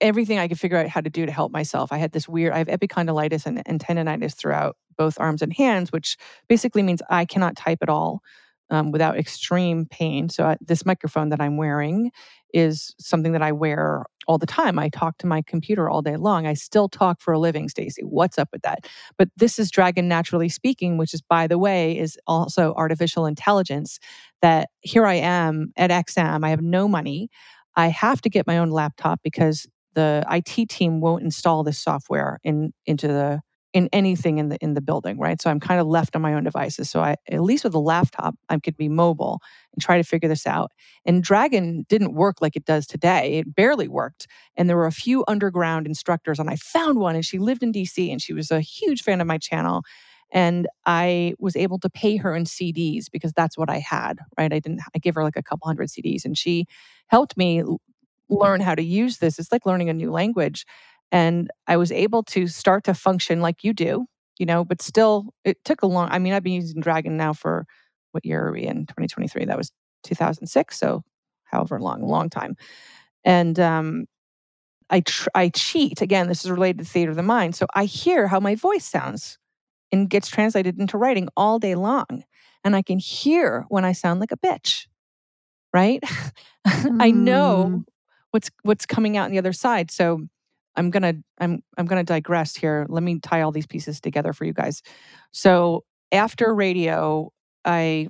everything 0.00 0.38
I 0.38 0.48
could 0.48 0.58
figure 0.58 0.76
out 0.76 0.88
how 0.88 1.00
to 1.00 1.10
do 1.10 1.24
to 1.26 1.32
help 1.32 1.52
myself. 1.52 1.92
I 1.92 1.98
had 1.98 2.12
this 2.12 2.28
weird, 2.28 2.52
I 2.52 2.58
have 2.58 2.68
epicondylitis 2.68 3.46
and, 3.46 3.62
and 3.66 3.80
tendonitis 3.80 4.34
throughout 4.34 4.76
both 4.96 5.20
arms 5.20 5.42
and 5.42 5.52
hands, 5.52 5.92
which 5.92 6.16
basically 6.48 6.82
means 6.82 7.00
I 7.08 7.24
cannot 7.24 7.56
type 7.56 7.78
at 7.82 7.88
all 7.88 8.20
um, 8.70 8.90
without 8.90 9.16
extreme 9.16 9.86
pain. 9.86 10.28
So, 10.28 10.44
I, 10.44 10.56
this 10.60 10.84
microphone 10.84 11.28
that 11.28 11.40
I'm 11.40 11.56
wearing 11.56 12.10
is 12.52 12.94
something 12.98 13.32
that 13.32 13.42
I 13.42 13.52
wear 13.52 14.04
all 14.28 14.38
the 14.38 14.46
time. 14.46 14.78
I 14.78 14.90
talk 14.90 15.18
to 15.18 15.26
my 15.26 15.42
computer 15.42 15.88
all 15.88 16.02
day 16.02 16.16
long. 16.16 16.46
I 16.46 16.54
still 16.54 16.88
talk 16.88 17.20
for 17.20 17.32
a 17.32 17.38
living, 17.38 17.68
Stacy. 17.68 18.02
What's 18.02 18.38
up 18.38 18.50
with 18.52 18.62
that? 18.62 18.80
But 19.16 19.30
this 19.36 19.58
is 19.58 19.70
Dragon 19.70 20.06
Naturally 20.06 20.50
Speaking, 20.50 20.98
which 20.98 21.14
is, 21.14 21.22
by 21.22 21.46
the 21.46 21.58
way, 21.58 21.98
is 21.98 22.18
also 22.26 22.74
artificial 22.74 23.26
intelligence. 23.26 23.98
That 24.42 24.68
here 24.82 25.06
I 25.06 25.14
am 25.14 25.72
at 25.76 25.90
XM. 25.90 26.44
I 26.44 26.50
have 26.50 26.62
no 26.62 26.86
money. 26.86 27.30
I 27.74 27.88
have 27.88 28.20
to 28.20 28.30
get 28.30 28.46
my 28.46 28.58
own 28.58 28.70
laptop 28.70 29.20
because 29.24 29.66
the 29.94 30.24
IT 30.30 30.68
team 30.68 31.00
won't 31.00 31.24
install 31.24 31.64
this 31.64 31.78
software 31.78 32.38
in 32.44 32.72
into 32.86 33.08
the 33.08 33.40
in 33.78 33.88
anything 33.92 34.38
in 34.38 34.48
the 34.48 34.56
in 34.56 34.74
the 34.74 34.80
building, 34.80 35.18
right? 35.20 35.40
So 35.40 35.48
I'm 35.50 35.60
kind 35.60 35.80
of 35.80 35.86
left 35.86 36.16
on 36.16 36.22
my 36.22 36.34
own 36.34 36.42
devices. 36.42 36.90
So 36.90 37.00
I 37.00 37.14
at 37.30 37.42
least 37.42 37.62
with 37.62 37.74
a 37.74 37.78
laptop, 37.78 38.34
I 38.48 38.58
could 38.58 38.76
be 38.76 38.88
mobile 38.88 39.40
and 39.72 39.80
try 39.80 39.96
to 39.98 40.02
figure 40.02 40.28
this 40.28 40.48
out. 40.48 40.72
And 41.06 41.22
Dragon 41.22 41.86
didn't 41.88 42.14
work 42.14 42.38
like 42.42 42.56
it 42.56 42.64
does 42.64 42.88
today. 42.88 43.38
It 43.38 43.54
barely 43.54 43.86
worked. 43.86 44.26
And 44.56 44.68
there 44.68 44.76
were 44.76 44.86
a 44.86 44.92
few 44.92 45.24
underground 45.28 45.86
instructors, 45.86 46.40
and 46.40 46.50
I 46.50 46.56
found 46.56 46.98
one, 46.98 47.14
and 47.14 47.24
she 47.24 47.38
lived 47.38 47.62
in 47.62 47.70
DC, 47.72 48.10
and 48.10 48.20
she 48.20 48.32
was 48.32 48.50
a 48.50 48.60
huge 48.60 49.02
fan 49.02 49.20
of 49.20 49.28
my 49.28 49.38
channel. 49.38 49.82
And 50.32 50.66
I 50.84 51.34
was 51.38 51.54
able 51.56 51.78
to 51.78 51.88
pay 51.88 52.16
her 52.16 52.34
in 52.34 52.44
CDs 52.44 53.04
because 53.10 53.32
that's 53.32 53.56
what 53.56 53.70
I 53.70 53.78
had, 53.78 54.18
right? 54.36 54.52
I 54.52 54.58
didn't. 54.58 54.80
I 54.94 54.98
gave 54.98 55.14
her 55.14 55.22
like 55.22 55.36
a 55.36 55.42
couple 55.42 55.68
hundred 55.68 55.88
CDs, 55.88 56.24
and 56.24 56.36
she 56.36 56.66
helped 57.06 57.36
me 57.36 57.62
learn 58.28 58.60
how 58.60 58.74
to 58.74 58.82
use 58.82 59.18
this. 59.18 59.38
It's 59.38 59.52
like 59.52 59.64
learning 59.66 59.88
a 59.88 59.94
new 59.94 60.10
language. 60.10 60.66
And 61.10 61.50
I 61.66 61.76
was 61.76 61.90
able 61.90 62.22
to 62.24 62.46
start 62.46 62.84
to 62.84 62.94
function 62.94 63.40
like 63.40 63.64
you 63.64 63.72
do, 63.72 64.06
you 64.38 64.46
know, 64.46 64.64
but 64.64 64.82
still, 64.82 65.32
it 65.44 65.64
took 65.64 65.82
a 65.82 65.86
long, 65.86 66.08
I 66.10 66.18
mean, 66.18 66.32
I've 66.32 66.42
been 66.42 66.52
using 66.52 66.80
Dragon 66.80 67.16
now 67.16 67.32
for 67.32 67.66
what 68.12 68.24
year 68.24 68.46
are 68.46 68.52
we 68.52 68.62
in? 68.62 68.86
2023. 68.86 69.46
That 69.46 69.56
was 69.56 69.70
2006. 70.04 70.78
So 70.78 71.02
however 71.44 71.80
long, 71.80 72.02
long 72.02 72.28
time. 72.28 72.56
And 73.24 73.58
um, 73.58 74.06
I, 74.90 75.00
tr- 75.00 75.28
I 75.34 75.48
cheat. 75.50 76.02
Again, 76.02 76.28
this 76.28 76.44
is 76.44 76.50
related 76.50 76.78
to 76.78 76.84
theater 76.84 77.10
of 77.10 77.16
the 77.16 77.22
mind. 77.22 77.56
So 77.56 77.66
I 77.74 77.84
hear 77.84 78.26
how 78.26 78.40
my 78.40 78.54
voice 78.54 78.84
sounds 78.84 79.38
and 79.92 80.10
gets 80.10 80.28
translated 80.28 80.78
into 80.78 80.98
writing 80.98 81.28
all 81.36 81.58
day 81.58 81.74
long. 81.74 82.24
And 82.64 82.76
I 82.76 82.82
can 82.82 82.98
hear 82.98 83.64
when 83.68 83.84
I 83.84 83.92
sound 83.92 84.20
like 84.20 84.32
a 84.32 84.36
bitch, 84.36 84.86
right? 85.72 86.02
Mm. 86.66 86.96
I 87.00 87.10
know 87.10 87.66
mm. 87.70 87.84
what's 88.30 88.50
what's 88.62 88.84
coming 88.84 89.16
out 89.16 89.26
on 89.26 89.30
the 89.30 89.38
other 89.38 89.52
side. 89.52 89.90
So 89.90 90.26
I'm 90.76 90.90
gonna 90.90 91.14
I'm 91.38 91.62
I'm 91.76 91.86
gonna 91.86 92.04
digress 92.04 92.56
here. 92.56 92.86
Let 92.88 93.02
me 93.02 93.18
tie 93.20 93.42
all 93.42 93.52
these 93.52 93.66
pieces 93.66 94.00
together 94.00 94.32
for 94.32 94.44
you 94.44 94.52
guys. 94.52 94.82
So 95.32 95.84
after 96.12 96.54
radio, 96.54 97.30
I 97.64 98.08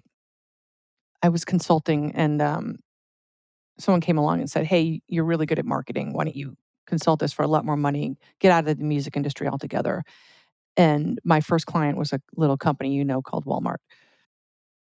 I 1.23 1.31
was 1.31 1.45
consulting 1.45 2.13
and 2.15 2.41
um, 2.41 2.77
someone 3.79 4.01
came 4.01 4.19
along 4.19 4.41
and 4.41 4.51
said, 4.51 4.67
"Hey, 4.67 5.01
you're 5.09 5.25
really 5.25 5.47
good 5.47 5.59
at 5.59 5.65
marketing. 5.65 6.13
Why 6.13 6.25
don't 6.25 6.37
you 6.37 6.57
consult 6.87 7.23
us 7.23 7.33
for 7.33 7.43
a 7.43 7.49
lot 7.49 7.65
more 7.65 7.77
money? 7.77 8.17
Get 8.41 8.53
out 8.53 8.69
of 8.69 8.79
the 8.79 8.85
music 8.85 9.17
industry 9.17 9.49
altogether." 9.49 10.05
And 10.77 11.19
my 11.25 11.41
first 11.41 11.67
client 11.67 11.99
was 11.99 12.12
a 12.12 12.21
little 12.37 12.57
company 12.57 12.95
you 12.95 13.05
know 13.05 13.23
called 13.23 13.47
Walmart. 13.47 13.79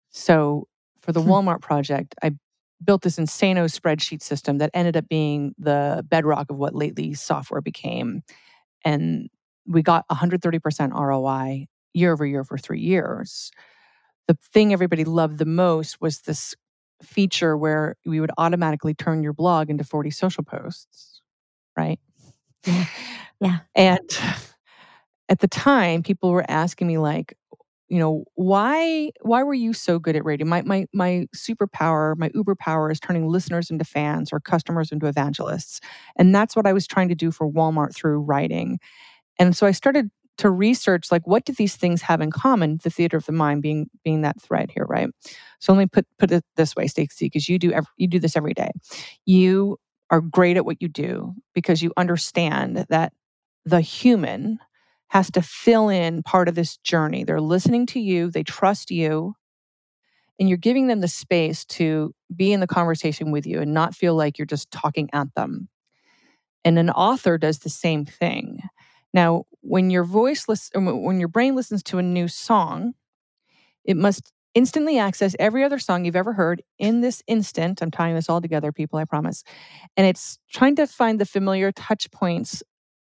So 0.10 0.68
for 1.02 1.14
the 1.14 1.22
hmm. 1.22 1.30
Walmart 1.30 1.62
project, 1.62 2.16
I 2.24 2.32
built 2.84 3.02
this 3.04 3.18
insano 3.18 3.66
spreadsheet 3.66 4.22
system 4.22 4.58
that 4.60 4.72
ended 4.74 4.98
up 4.98 5.08
being 5.10 5.54
the 5.58 6.06
bedrock 6.10 6.50
of 6.52 6.58
what 6.58 6.76
lately 6.76 7.14
software 7.14 7.62
became. 7.62 8.24
And 8.86 9.30
we 9.68 9.82
got 9.84 10.06
130% 10.10 10.94
ROI 10.94 11.68
year 11.94 12.14
over 12.14 12.26
year 12.26 12.44
for 12.44 12.58
three 12.58 12.82
years. 12.82 13.52
The 14.28 14.38
thing 14.54 14.74
everybody 14.74 15.06
loved 15.06 15.40
the 15.40 15.46
most 15.46 16.02
was 16.02 16.22
this 16.22 16.56
feature 17.04 17.58
where 17.58 17.96
we 18.06 18.20
would 18.22 18.32
automatically 18.38 18.94
turn 18.94 19.24
your 19.24 19.34
blog 19.34 19.70
into 19.70 19.84
40 19.84 20.12
social 20.12 20.44
posts, 20.44 21.22
right? 21.78 22.00
Yeah. 22.68 22.86
Yeah. 23.42 23.60
And 23.76 24.00
at 25.30 25.40
the 25.40 25.48
time, 25.48 26.04
people 26.04 26.32
were 26.32 26.46
asking 26.50 26.88
me, 26.88 26.98
like, 26.98 27.36
you 27.90 28.00
know 28.00 28.24
why 28.36 29.12
why 29.22 29.44
were 29.44 29.54
you 29.54 29.74
so 29.74 30.00
good 30.00 30.16
at 30.16 30.24
radio? 30.26 30.48
My 30.48 30.62
my 30.64 30.86
my 30.94 31.28
superpower 31.36 32.16
my 32.18 32.32
uber 32.34 32.56
power 32.56 32.92
is 32.92 33.00
turning 33.00 33.28
listeners 33.28 33.70
into 33.70 33.84
fans 33.86 34.32
or 34.32 34.40
customers 34.40 34.92
into 34.92 35.08
evangelists 35.08 35.80
and 36.18 36.34
that's 36.34 36.56
what 36.56 36.68
i 36.68 36.74
was 36.74 36.88
trying 36.88 37.10
to 37.10 37.16
do 37.16 37.32
for 37.32 37.52
walmart 37.52 37.96
through 37.96 38.20
writing 38.20 38.80
and 39.40 39.56
so 39.56 39.68
i 39.68 39.72
started 39.72 40.10
to 40.40 40.50
research 40.50 41.12
like 41.12 41.28
what 41.28 41.44
do 41.44 41.52
these 41.52 41.76
things 41.76 42.02
have 42.02 42.22
in 42.22 42.32
common 42.32 42.80
the 42.84 42.90
theater 42.90 43.18
of 43.18 43.26
the 43.26 43.32
mind 43.34 43.62
being 43.62 43.90
being 44.06 44.22
that 44.22 44.42
thread 44.42 44.72
here 44.72 44.86
right? 44.88 45.10
So 45.60 45.74
let 45.74 45.80
me 45.80 45.86
put 45.86 46.08
put 46.18 46.32
it 46.32 46.46
this 46.56 46.76
way 46.76 46.88
stacy 46.88 47.26
because 47.26 47.50
you 47.50 47.60
do 47.60 47.72
every, 47.74 47.90
you 47.98 48.08
do 48.08 48.20
this 48.20 48.38
every 48.38 48.54
day. 48.54 48.72
You 49.26 49.78
are 50.10 50.22
great 50.22 50.56
at 50.56 50.66
what 50.66 50.82
you 50.82 50.88
do 50.88 51.34
because 51.54 51.84
you 51.84 51.92
understand 51.98 52.86
that 52.90 53.14
the 53.66 53.82
human 53.82 54.60
has 55.10 55.30
to 55.32 55.42
fill 55.42 55.90
in 55.90 56.24
part 56.24 56.48
of 56.48 56.56
this 56.56 56.78
journey. 56.78 57.24
They're 57.24 57.42
listening 57.42 57.86
to 57.88 58.00
you, 58.00 58.32
they 58.32 58.44
trust 58.44 58.92
you, 58.92 59.36
and 60.40 60.48
you're 60.48 60.58
giving 60.58 60.88
them 60.88 61.02
the 61.02 61.08
space 61.08 61.66
to 61.66 62.14
be 62.34 62.54
in 62.54 62.60
the 62.60 62.68
conversation 62.68 63.32
with 63.32 63.46
you 63.46 63.62
and 63.62 63.74
not 63.74 63.96
feel 63.96 64.16
like 64.16 64.38
you're 64.38 64.46
just 64.46 64.72
talking 64.72 65.10
at 65.12 65.28
them. 65.36 65.68
And 66.64 66.80
an 66.80 66.90
author 66.90 67.38
does 67.38 67.60
the 67.60 67.70
same 67.70 68.06
thing. 68.06 68.60
Now, 69.14 69.46
when 69.62 69.90
your 69.90 70.04
voice 70.04 70.48
listen, 70.48 70.88
um, 70.88 71.04
when 71.04 71.20
your 71.20 71.28
brain 71.28 71.56
listens 71.56 71.84
to 71.84 71.98
a 71.98 72.04
new 72.04 72.28
song, 72.28 72.94
it 73.84 73.98
must 73.98 74.32
instantly 74.56 74.98
access 74.98 75.36
every 75.40 75.64
other 75.64 75.80
song 75.80 76.06
you've 76.06 76.16
ever 76.16 76.34
heard 76.34 76.62
in 76.78 77.02
this 77.02 77.24
instant. 77.28 77.82
I'm 77.82 77.92
tying 77.92 78.16
this 78.16 78.30
all 78.30 78.42
together, 78.42 78.72
people, 78.72 79.00
I 79.00 79.06
promise. 79.06 79.44
And 79.98 80.06
it's 80.08 80.38
trying 80.52 80.76
to 80.78 80.88
find 80.88 81.20
the 81.20 81.26
familiar 81.26 81.72
touch 81.72 82.10
points 82.12 82.64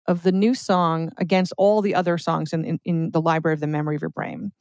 of 0.09 0.23
the 0.23 0.31
new 0.31 0.55
song 0.55 1.11
against 1.17 1.53
all 1.55 1.81
the 1.81 1.93
other 1.93 2.17
songs 2.17 2.51
in, 2.51 2.65
in, 2.65 2.79
in 2.83 3.11
the 3.11 3.21
library 3.21 3.53
of 3.53 3.59
the 3.59 3.67
memory 3.67 3.95
of 3.95 4.01
your 4.01 4.09
brain. 4.09 4.51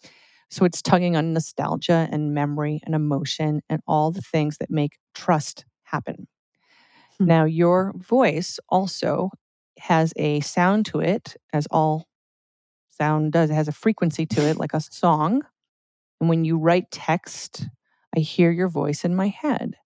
So 0.50 0.64
it's 0.64 0.82
tugging 0.82 1.16
on 1.16 1.32
nostalgia 1.32 2.06
and 2.12 2.34
memory 2.34 2.80
and 2.84 2.94
emotion 2.94 3.62
and 3.68 3.80
all 3.86 4.10
the 4.10 4.20
things 4.20 4.58
that 4.58 4.70
make 4.70 4.98
trust 5.14 5.64
happen. 5.84 6.28
Hmm. 7.18 7.24
Now, 7.24 7.44
your 7.44 7.94
voice 7.96 8.60
also 8.68 9.30
has 9.78 10.12
a 10.16 10.40
sound 10.40 10.84
to 10.86 11.00
it, 11.00 11.36
as 11.52 11.66
all 11.70 12.08
sound 12.90 13.32
does. 13.32 13.48
It 13.50 13.54
has 13.54 13.68
a 13.68 13.72
frequency 13.72 14.26
to 14.26 14.42
it, 14.42 14.58
like 14.58 14.74
a 14.74 14.80
song. 14.80 15.42
And 16.20 16.28
when 16.28 16.44
you 16.44 16.58
write 16.58 16.90
text, 16.90 17.68
I 18.14 18.20
hear 18.20 18.50
your 18.50 18.68
voice 18.68 19.04
in 19.04 19.16
my 19.16 19.28
head. 19.28 19.76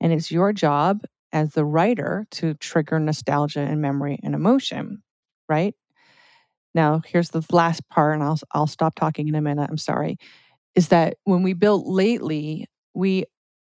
And 0.00 0.12
it's 0.12 0.30
your 0.30 0.52
job 0.52 1.02
as 1.32 1.52
the 1.52 1.64
writer 1.64 2.26
to 2.30 2.54
trigger 2.54 3.00
nostalgia 3.00 3.60
and 3.60 3.80
memory 3.80 4.18
and 4.22 4.34
emotion, 4.34 5.02
right? 5.48 5.74
Now, 6.74 7.00
here's 7.06 7.30
the 7.30 7.44
last 7.50 7.88
part, 7.88 8.14
and 8.14 8.22
I'll, 8.22 8.38
I'll 8.52 8.66
stop 8.66 8.94
talking 8.94 9.28
in 9.28 9.34
a 9.34 9.40
minute. 9.40 9.68
I'm 9.70 9.78
sorry. 9.78 10.18
Is 10.74 10.88
that 10.88 11.16
when 11.24 11.42
we 11.42 11.54
built 11.54 11.86
lately, 11.86 12.66
we 12.94 13.24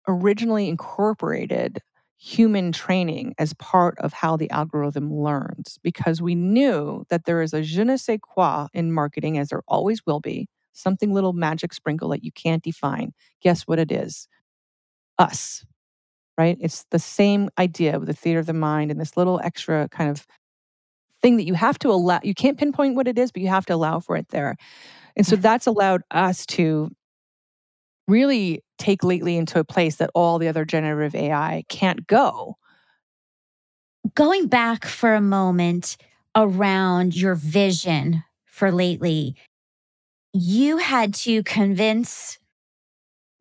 originally 0.09 0.69
incorporated 0.69 1.81
human 2.19 2.73
training 2.73 3.35
as 3.39 3.55
part 3.55 3.99
of 3.99 4.13
how 4.13 4.37
the 4.37 4.51
algorithm 4.51 5.13
learns 5.13 5.79
because 5.83 6.23
we 6.23 6.35
knew 6.35 7.05
that 7.11 7.25
there 7.25 7.43
is 7.43 7.53
a 7.53 7.63
je 7.63 7.85
ne 7.85 7.97
sais 7.97 8.19
quoi 8.23 8.69
in 8.73 8.93
marketing, 8.93 9.39
as 9.39 9.49
there 9.49 9.63
always 9.69 10.03
will 10.07 10.21
be, 10.21 10.49
something 10.73 11.13
little 11.13 11.33
magic 11.33 11.73
sprinkle 11.75 12.09
that 12.11 12.25
you 12.25 12.33
can't 12.33 12.63
define. 12.63 13.13
Guess 13.43 13.63
what 13.63 13.79
it 13.81 13.93
is? 13.93 14.29
Us, 15.19 15.65
right? 16.39 16.59
It's 16.61 16.85
the 16.91 16.99
same 16.99 17.51
idea 17.59 17.99
with 17.99 18.09
the 18.09 18.15
theater 18.15 18.41
of 18.41 18.47
the 18.47 18.53
mind 18.55 18.91
and 18.91 19.01
this 19.01 19.17
little 19.17 19.41
extra 19.45 19.89
kind 19.91 20.11
of 20.11 20.27
thing 21.23 21.37
that 21.37 21.47
you 21.47 21.55
have 21.55 21.79
to 21.81 21.89
allow. 21.89 22.21
You 22.23 22.35
can't 22.35 22.59
pinpoint 22.59 22.97
what 22.97 23.09
it 23.09 23.19
is, 23.19 23.33
but 23.33 23.43
you 23.43 23.49
have 23.49 23.67
to 23.67 23.75
allow 23.75 24.01
for 24.01 24.17
it 24.17 24.29
there. 24.29 24.57
And 25.17 25.27
so 25.27 25.37
that's 25.37 25.67
allowed 25.67 26.03
us 26.11 26.47
to 26.47 26.91
really 28.09 28.63
take 28.79 29.05
lately 29.05 29.37
into 29.37 29.59
a 29.59 29.65
place 29.65 29.97
that 29.97 30.11
all 30.15 30.39
the 30.39 30.49
other 30.49 30.65
generative 30.65 31.15
AI 31.15 31.65
can't 31.69 32.07
go. 32.07 32.57
Going 34.15 34.49
back 34.49 34.85
for 34.85 35.15
a 35.15 35.21
moment 35.21 35.97
around 36.35 37.15
your 37.15 37.35
vision 37.35 38.25
for 38.45 38.73
lately, 38.73 39.37
you 40.33 40.79
had 40.79 41.15
to 41.15 41.43
convince 41.43 42.39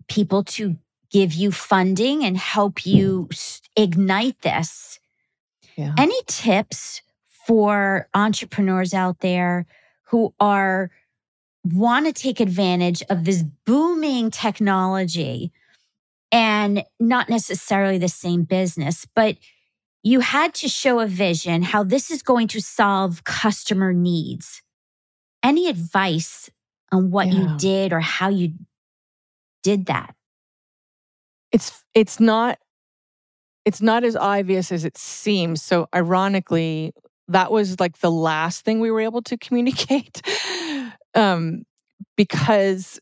people 0.07 0.43
to 0.43 0.77
give 1.09 1.33
you 1.33 1.51
funding 1.51 2.23
and 2.23 2.37
help 2.37 2.85
you 2.85 3.27
mm. 3.29 3.61
ignite 3.75 4.41
this. 4.41 4.99
Yeah. 5.75 5.93
Any 5.97 6.19
tips 6.27 7.01
for 7.51 8.07
entrepreneurs 8.13 8.93
out 8.93 9.19
there 9.19 9.65
who 10.03 10.33
are 10.39 10.89
want 11.65 12.05
to 12.05 12.13
take 12.13 12.39
advantage 12.39 13.03
of 13.09 13.25
this 13.25 13.43
booming 13.65 14.31
technology 14.31 15.51
and 16.31 16.85
not 16.97 17.27
necessarily 17.27 17.97
the 17.97 18.07
same 18.07 18.43
business, 18.43 19.05
but 19.17 19.35
you 20.01 20.21
had 20.21 20.53
to 20.53 20.69
show 20.69 21.01
a 21.01 21.07
vision 21.07 21.61
how 21.61 21.83
this 21.83 22.09
is 22.09 22.23
going 22.23 22.47
to 22.47 22.61
solve 22.61 23.25
customer 23.25 23.91
needs. 23.91 24.61
Any 25.43 25.67
advice 25.67 26.49
on 26.89 27.11
what 27.11 27.27
yeah. 27.27 27.33
you 27.33 27.57
did 27.57 27.91
or 27.91 27.99
how 27.99 28.29
you 28.29 28.53
did 29.61 29.87
that? 29.87 30.15
It's 31.51 31.83
it's 31.93 32.17
not 32.17 32.59
it's 33.65 33.81
not 33.81 34.05
as 34.05 34.15
obvious 34.15 34.71
as 34.71 34.85
it 34.85 34.97
seems. 34.97 35.61
So 35.61 35.89
ironically, 35.93 36.93
that 37.31 37.51
was 37.51 37.79
like 37.79 37.99
the 37.99 38.11
last 38.11 38.63
thing 38.63 38.79
we 38.79 38.91
were 38.91 39.01
able 39.01 39.21
to 39.23 39.37
communicate 39.37 40.21
um, 41.15 41.63
because 42.15 42.99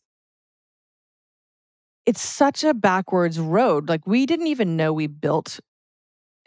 it's 2.06 2.22
such 2.22 2.64
a 2.64 2.74
backwards 2.74 3.40
road. 3.40 3.88
Like 3.88 4.08
we 4.08 4.26
didn't 4.26 4.48
even 4.48 4.76
know 4.76 4.94
we 4.94 5.08
built 5.08 5.60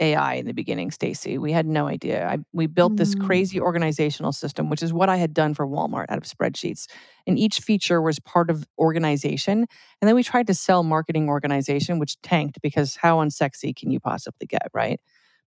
AI 0.01 0.35
in 0.35 0.47
the 0.47 0.53
beginning, 0.53 0.91
Stacy. 0.91 1.39
We 1.39 1.53
had 1.53 1.67
no 1.67 1.87
idea. 1.87 2.27
I, 2.27 2.39
we 2.53 2.67
built 2.67 2.97
this 2.97 3.15
mm. 3.15 3.25
crazy 3.25 3.61
organizational 3.61 4.33
system, 4.33 4.69
which 4.69 4.83
is 4.83 4.93
what 4.93 5.09
I 5.09 5.17
had 5.17 5.33
done 5.33 5.55
for 5.55 5.67
Walmart 5.67 6.07
out 6.09 6.19
of 6.19 6.25
spreadsheets. 6.25 6.87
And 7.27 7.39
each 7.39 7.61
feature 7.61 8.03
was 8.03 8.19
part 8.19 8.51
of 8.51 8.67
organization. 8.79 9.59
And 10.01 10.09
then 10.09 10.17
we 10.17 10.25
tried 10.25 10.49
to 10.49 10.55
sell 10.55 10.83
marketing 10.83 11.29
organization, 11.29 12.01
which 12.01 12.21
tanked 12.23 12.61
because 12.63 12.97
how 12.97 13.19
unsexy 13.19 13.77
can 13.77 13.91
you 13.91 14.01
possibly 14.01 14.47
get, 14.47 14.69
right? 14.75 15.01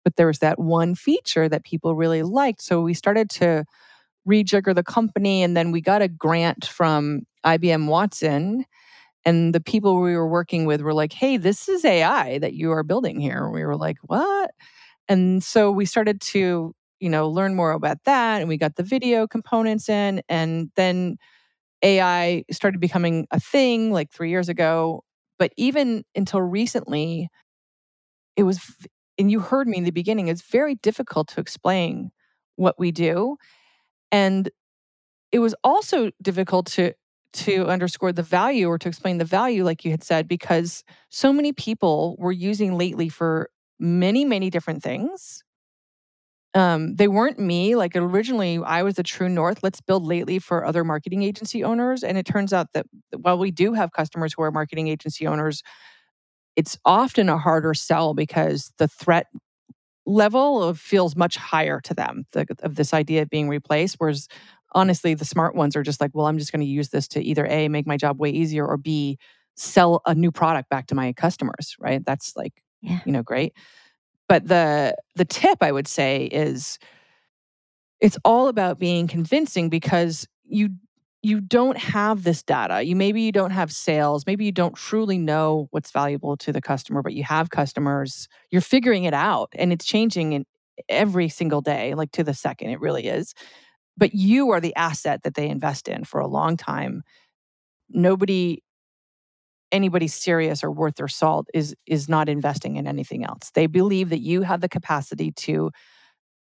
But 0.03 0.15
there 0.15 0.27
was 0.27 0.39
that 0.39 0.59
one 0.59 0.95
feature 0.95 1.47
that 1.49 1.63
people 1.63 1.95
really 1.95 2.23
liked. 2.23 2.61
So 2.61 2.81
we 2.81 2.93
started 2.93 3.29
to 3.31 3.65
rejigger 4.27 4.73
the 4.75 4.83
company. 4.83 5.43
And 5.43 5.55
then 5.55 5.71
we 5.71 5.81
got 5.81 6.01
a 6.01 6.07
grant 6.07 6.65
from 6.65 7.23
IBM 7.45 7.87
Watson. 7.87 8.65
And 9.25 9.55
the 9.55 9.61
people 9.61 10.01
we 10.01 10.15
were 10.15 10.27
working 10.27 10.65
with 10.65 10.81
were 10.81 10.93
like, 10.93 11.13
hey, 11.13 11.37
this 11.37 11.69
is 11.69 11.85
AI 11.85 12.39
that 12.39 12.53
you 12.53 12.71
are 12.71 12.83
building 12.83 13.19
here. 13.19 13.49
we 13.49 13.63
were 13.63 13.77
like, 13.77 13.97
what? 14.03 14.51
And 15.07 15.43
so 15.43 15.71
we 15.71 15.85
started 15.85 16.21
to, 16.21 16.73
you 16.99 17.09
know, 17.09 17.29
learn 17.29 17.55
more 17.55 17.71
about 17.71 18.03
that. 18.05 18.41
And 18.41 18.49
we 18.49 18.57
got 18.57 18.75
the 18.75 18.83
video 18.83 19.27
components 19.27 19.89
in. 19.89 20.21
And 20.29 20.71
then 20.75 21.17
AI 21.83 22.43
started 22.51 22.79
becoming 22.79 23.27
a 23.31 23.39
thing 23.39 23.91
like 23.91 24.11
three 24.11 24.29
years 24.29 24.49
ago. 24.49 25.03
But 25.39 25.51
even 25.57 26.03
until 26.15 26.41
recently, 26.41 27.29
it 28.35 28.43
was, 28.43 28.59
and 29.17 29.31
you 29.31 29.39
heard 29.39 29.67
me 29.67 29.77
in 29.77 29.83
the 29.83 29.91
beginning, 29.91 30.27
it's 30.27 30.41
very 30.41 30.75
difficult 30.75 31.27
to 31.29 31.41
explain 31.41 32.11
what 32.55 32.79
we 32.79 32.91
do. 32.91 33.37
And 34.11 34.49
it 35.31 35.39
was 35.39 35.55
also 35.63 36.11
difficult 36.21 36.67
to 36.67 36.93
to 37.33 37.65
underscore 37.65 38.13
the 38.13 38.23
value 38.23 38.67
or 38.67 38.77
to 38.77 38.87
explain 38.87 39.17
the 39.17 39.25
value 39.25 39.63
like 39.63 39.83
you 39.83 39.91
had 39.91 40.03
said 40.03 40.27
because 40.27 40.83
so 41.09 41.33
many 41.33 41.51
people 41.51 42.15
were 42.19 42.31
using 42.31 42.77
lately 42.77 43.09
for 43.09 43.49
many 43.79 44.23
many 44.23 44.49
different 44.51 44.83
things 44.83 45.43
um, 46.53 46.95
they 46.95 47.07
weren't 47.07 47.39
me 47.39 47.75
like 47.75 47.95
originally 47.95 48.59
i 48.63 48.83
was 48.83 48.95
the 48.95 49.03
true 49.03 49.27
north 49.27 49.63
let's 49.63 49.81
build 49.81 50.05
lately 50.05 50.37
for 50.37 50.63
other 50.63 50.83
marketing 50.83 51.23
agency 51.23 51.63
owners 51.63 52.03
and 52.03 52.19
it 52.19 52.25
turns 52.27 52.53
out 52.53 52.67
that 52.75 52.85
while 53.19 53.39
we 53.39 53.49
do 53.49 53.73
have 53.73 53.91
customers 53.91 54.33
who 54.37 54.43
are 54.43 54.51
marketing 54.51 54.87
agency 54.87 55.25
owners 55.25 55.63
it's 56.55 56.77
often 56.85 57.29
a 57.29 57.37
harder 57.37 57.73
sell 57.73 58.13
because 58.13 58.71
the 58.77 58.87
threat 58.87 59.27
level 60.05 60.61
of 60.61 60.79
feels 60.79 61.15
much 61.15 61.37
higher 61.37 61.79
to 61.81 61.93
them 61.93 62.25
the, 62.33 62.45
of 62.61 62.75
this 62.75 62.93
idea 62.93 63.21
of 63.21 63.29
being 63.29 63.47
replaced 63.47 63.95
whereas 63.99 64.27
honestly 64.73 65.13
the 65.13 65.25
smart 65.25 65.55
ones 65.55 65.75
are 65.75 65.83
just 65.83 66.01
like 66.01 66.11
well 66.13 66.25
i'm 66.25 66.37
just 66.37 66.51
going 66.51 66.59
to 66.59 66.65
use 66.65 66.89
this 66.89 67.07
to 67.07 67.23
either 67.23 67.45
a 67.47 67.69
make 67.69 67.87
my 67.87 67.95
job 67.95 68.19
way 68.19 68.29
easier 68.29 68.65
or 68.65 68.75
b 68.75 69.17
sell 69.55 70.01
a 70.05 70.13
new 70.13 70.31
product 70.31 70.69
back 70.69 70.87
to 70.87 70.95
my 70.95 71.13
customers 71.13 71.75
right 71.79 72.05
that's 72.05 72.35
like 72.35 72.61
yeah. 72.81 72.99
you 73.05 73.13
know 73.13 73.23
great 73.23 73.53
but 74.27 74.45
the 74.47 74.93
the 75.15 75.25
tip 75.25 75.59
i 75.61 75.71
would 75.71 75.87
say 75.87 76.25
is 76.25 76.79
it's 78.01 78.17
all 78.25 78.49
about 78.49 78.79
being 78.79 79.07
convincing 79.07 79.69
because 79.69 80.27
you 80.43 80.69
you 81.23 81.39
don't 81.39 81.77
have 81.77 82.23
this 82.23 82.43
data. 82.43 82.83
You 82.83 82.97
maybe 82.97 83.21
you 83.21 83.31
don't 83.31 83.51
have 83.51 83.71
sales, 83.71 84.25
maybe 84.27 84.43
you 84.43 84.51
don't 84.51 84.75
truly 84.75 85.17
know 85.17 85.69
what's 85.71 85.89
valuable 85.89 86.35
to 86.37 86.51
the 86.51 86.61
customer, 86.61 87.01
but 87.01 87.13
you 87.13 87.23
have 87.23 87.49
customers. 87.49 88.27
You're 88.51 88.61
figuring 88.61 89.05
it 89.05 89.13
out 89.13 89.49
and 89.55 89.71
it's 89.71 89.85
changing 89.85 90.33
in 90.33 90.45
every 90.89 91.29
single 91.29 91.61
day, 91.61 91.93
like 91.95 92.11
to 92.11 92.23
the 92.25 92.33
second. 92.33 92.71
It 92.71 92.81
really 92.81 93.07
is. 93.07 93.33
But 93.95 94.13
you 94.13 94.49
are 94.51 94.59
the 94.59 94.75
asset 94.75 95.23
that 95.23 95.35
they 95.35 95.47
invest 95.47 95.87
in 95.87 96.03
for 96.03 96.19
a 96.19 96.27
long 96.27 96.57
time. 96.57 97.03
Nobody 97.89 98.61
anybody 99.71 100.07
serious 100.07 100.63
or 100.63 100.69
worth 100.71 100.95
their 100.95 101.07
salt 101.07 101.47
is 101.53 101.73
is 101.87 102.09
not 102.09 102.27
investing 102.27 102.75
in 102.75 102.85
anything 102.85 103.23
else. 103.23 103.49
They 103.55 103.67
believe 103.67 104.09
that 104.09 104.19
you 104.19 104.41
have 104.41 104.59
the 104.59 104.69
capacity 104.69 105.31
to 105.31 105.71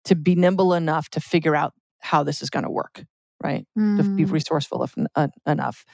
to 0.06 0.14
be 0.14 0.34
nimble 0.34 0.72
enough 0.72 1.10
to 1.10 1.20
figure 1.20 1.54
out 1.54 1.74
how 2.00 2.22
this 2.22 2.42
is 2.42 2.48
going 2.48 2.64
to 2.64 2.70
work 2.70 3.04
right? 3.42 3.66
Mm. 3.78 3.96
To 3.98 4.02
be 4.02 4.24
mm. 4.24 4.32
resourceful 4.32 4.82
if, 4.84 4.94
uh, 5.14 5.28
enough. 5.46 5.84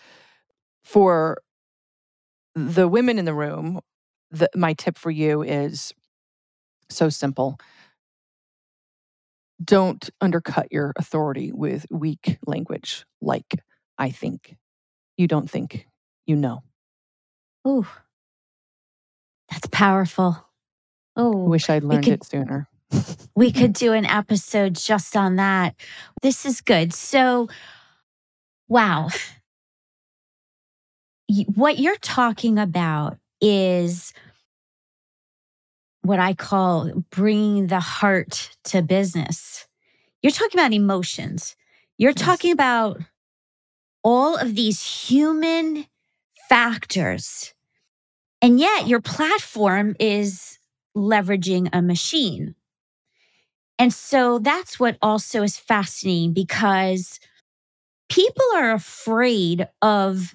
For 0.85 1.39
the 2.55 2.89
women 2.89 3.19
in 3.19 3.25
the 3.25 3.35
room, 3.35 3.81
the, 4.31 4.49
my 4.55 4.75
tip 4.75 4.99
for 4.99 5.11
you 5.11 5.43
is 5.43 5.93
so 6.91 7.09
simple. 7.09 7.59
Don't 9.63 10.09
undercut 10.21 10.69
your 10.71 10.93
authority 10.97 11.53
with 11.53 11.87
weak 11.91 12.39
language 12.47 13.05
like 13.21 13.55
I 13.99 14.11
think. 14.11 14.57
You 15.17 15.27
don't 15.27 15.51
think, 15.51 15.87
you 16.27 16.37
know. 16.37 16.63
Oh, 17.65 17.87
that's 19.51 19.67
powerful. 19.67 20.45
Oh, 21.17 21.45
wish 21.45 21.69
I'd 21.69 21.83
learned 21.83 22.05
could, 22.05 22.15
it 22.15 22.25
sooner 22.25 22.69
we 23.35 23.53
could 23.53 23.73
do 23.73 23.93
an 23.93 24.07
episode 24.07 24.75
just 24.75 25.17
on 25.17 25.37
that. 25.37 25.75
This 26.23 26.47
is 26.47 26.61
good. 26.61 26.93
So, 26.93 27.49
wow. 28.69 29.09
What 31.55 31.79
you're 31.79 31.97
talking 31.97 32.59
about 32.59 33.19
is 33.41 34.13
what 36.03 36.19
I 36.19 36.33
call 36.35 37.05
bringing 37.11 37.67
the 37.67 37.81
heart 37.81 38.57
to 38.65 38.83
business. 38.83 39.67
you're 40.23 40.33
talking 40.33 40.59
about 40.59 40.73
emotions. 40.73 41.55
You're 41.99 42.13
yes. 42.17 42.21
talking 42.21 42.53
about 42.53 43.01
all 44.03 44.37
of 44.37 44.55
these 44.55 44.83
human 44.83 45.87
factors. 46.49 47.53
And 48.41 48.59
yet 48.59 48.87
your 48.87 49.01
platform 49.01 49.97
is 50.01 50.59
leveraging 50.97 51.69
a 51.73 51.83
machine. 51.83 52.55
And 53.79 53.93
so 53.93 54.39
that's 54.39 54.81
what 54.81 54.99
also 55.03 55.43
is 55.43 55.57
fascinating 55.57 56.33
because 56.33 57.21
people 58.09 58.45
are 58.55 58.73
afraid 58.73 59.69
of 59.83 60.35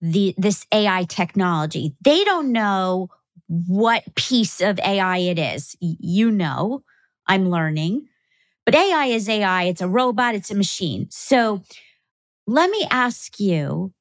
the 0.00 0.34
this 0.36 0.66
AI 0.72 1.04
technology. 1.04 1.94
They 2.02 2.24
don't 2.24 2.52
know 2.52 3.08
what 3.48 4.02
piece 4.14 4.60
of 4.60 4.78
AI 4.80 5.18
it 5.18 5.38
is. 5.38 5.76
You 5.80 6.30
know, 6.30 6.82
I'm 7.26 7.50
learning. 7.50 8.08
But 8.64 8.76
AI 8.76 9.06
is 9.06 9.28
AI, 9.28 9.64
it's 9.64 9.80
a 9.80 9.88
robot, 9.88 10.34
it's 10.36 10.50
a 10.50 10.54
machine. 10.54 11.08
So 11.10 11.62
let 12.46 12.70
me 12.70 12.86
ask 12.90 13.40
you 13.40 13.92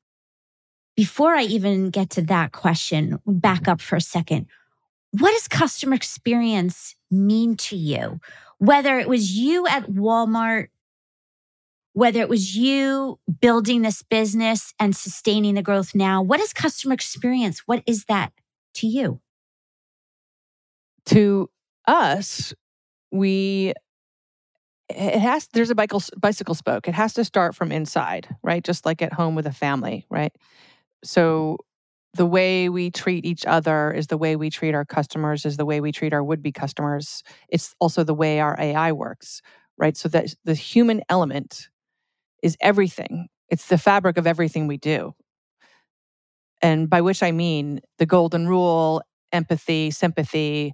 before 0.95 1.35
I 1.35 1.43
even 1.43 1.89
get 1.89 2.09
to 2.11 2.21
that 2.23 2.51
question, 2.51 3.19
back 3.25 3.67
up 3.67 3.81
for 3.81 3.95
a 3.95 4.01
second. 4.01 4.47
What 5.11 5.31
does 5.31 5.47
customer 5.47 5.95
experience 5.95 6.95
mean 7.09 7.55
to 7.57 7.75
you? 7.75 8.19
Whether 8.61 8.99
it 8.99 9.09
was 9.09 9.31
you 9.31 9.65
at 9.65 9.87
Walmart, 9.87 10.67
whether 11.93 12.21
it 12.21 12.29
was 12.29 12.55
you 12.55 13.17
building 13.41 13.81
this 13.81 14.03
business 14.03 14.71
and 14.79 14.95
sustaining 14.95 15.55
the 15.55 15.63
growth 15.63 15.95
now, 15.95 16.21
what 16.21 16.39
is 16.39 16.53
customer 16.53 16.93
experience? 16.93 17.63
What 17.65 17.81
is 17.87 18.05
that 18.05 18.33
to 18.75 18.85
you? 18.85 19.19
To 21.05 21.49
us, 21.87 22.53
we 23.11 23.73
it 24.89 25.19
has 25.19 25.47
there's 25.53 25.71
a 25.71 25.75
bicycle 25.75 26.03
bicycle 26.15 26.53
spoke. 26.53 26.87
It 26.87 26.93
has 26.93 27.13
to 27.15 27.25
start 27.25 27.55
from 27.55 27.71
inside, 27.71 28.27
right? 28.43 28.63
Just 28.63 28.85
like 28.85 29.01
at 29.01 29.13
home 29.13 29.33
with 29.33 29.47
a 29.47 29.51
family, 29.51 30.05
right? 30.11 30.33
So 31.03 31.57
the 32.13 32.25
way 32.25 32.69
we 32.69 32.91
treat 32.91 33.25
each 33.25 33.45
other 33.45 33.91
is 33.91 34.07
the 34.07 34.17
way 34.17 34.35
we 34.35 34.49
treat 34.49 34.75
our 34.75 34.85
customers 34.85 35.45
is 35.45 35.57
the 35.57 35.65
way 35.65 35.79
we 35.79 35.91
treat 35.91 36.13
our 36.13 36.23
would-be 36.23 36.51
customers. 36.51 37.23
It's 37.49 37.73
also 37.79 38.03
the 38.03 38.13
way 38.13 38.39
our 38.39 38.59
ai 38.59 38.91
works 38.91 39.41
right? 39.81 39.97
So 39.97 40.07
that 40.09 40.33
the 40.45 40.53
human 40.53 41.01
element 41.09 41.69
is 42.43 42.57
everything. 42.61 43.27
It's 43.49 43.67
the 43.67 43.77
fabric 43.77 44.17
of 44.17 44.27
everything 44.27 44.67
we 44.67 44.77
do. 44.77 45.13
And 46.61 46.89
by 46.89 47.01
which 47.01 47.23
i 47.23 47.31
mean 47.31 47.79
the 47.97 48.05
golden 48.05 48.47
rule 48.47 49.01
empathy 49.31 49.91
sympathy. 49.91 50.73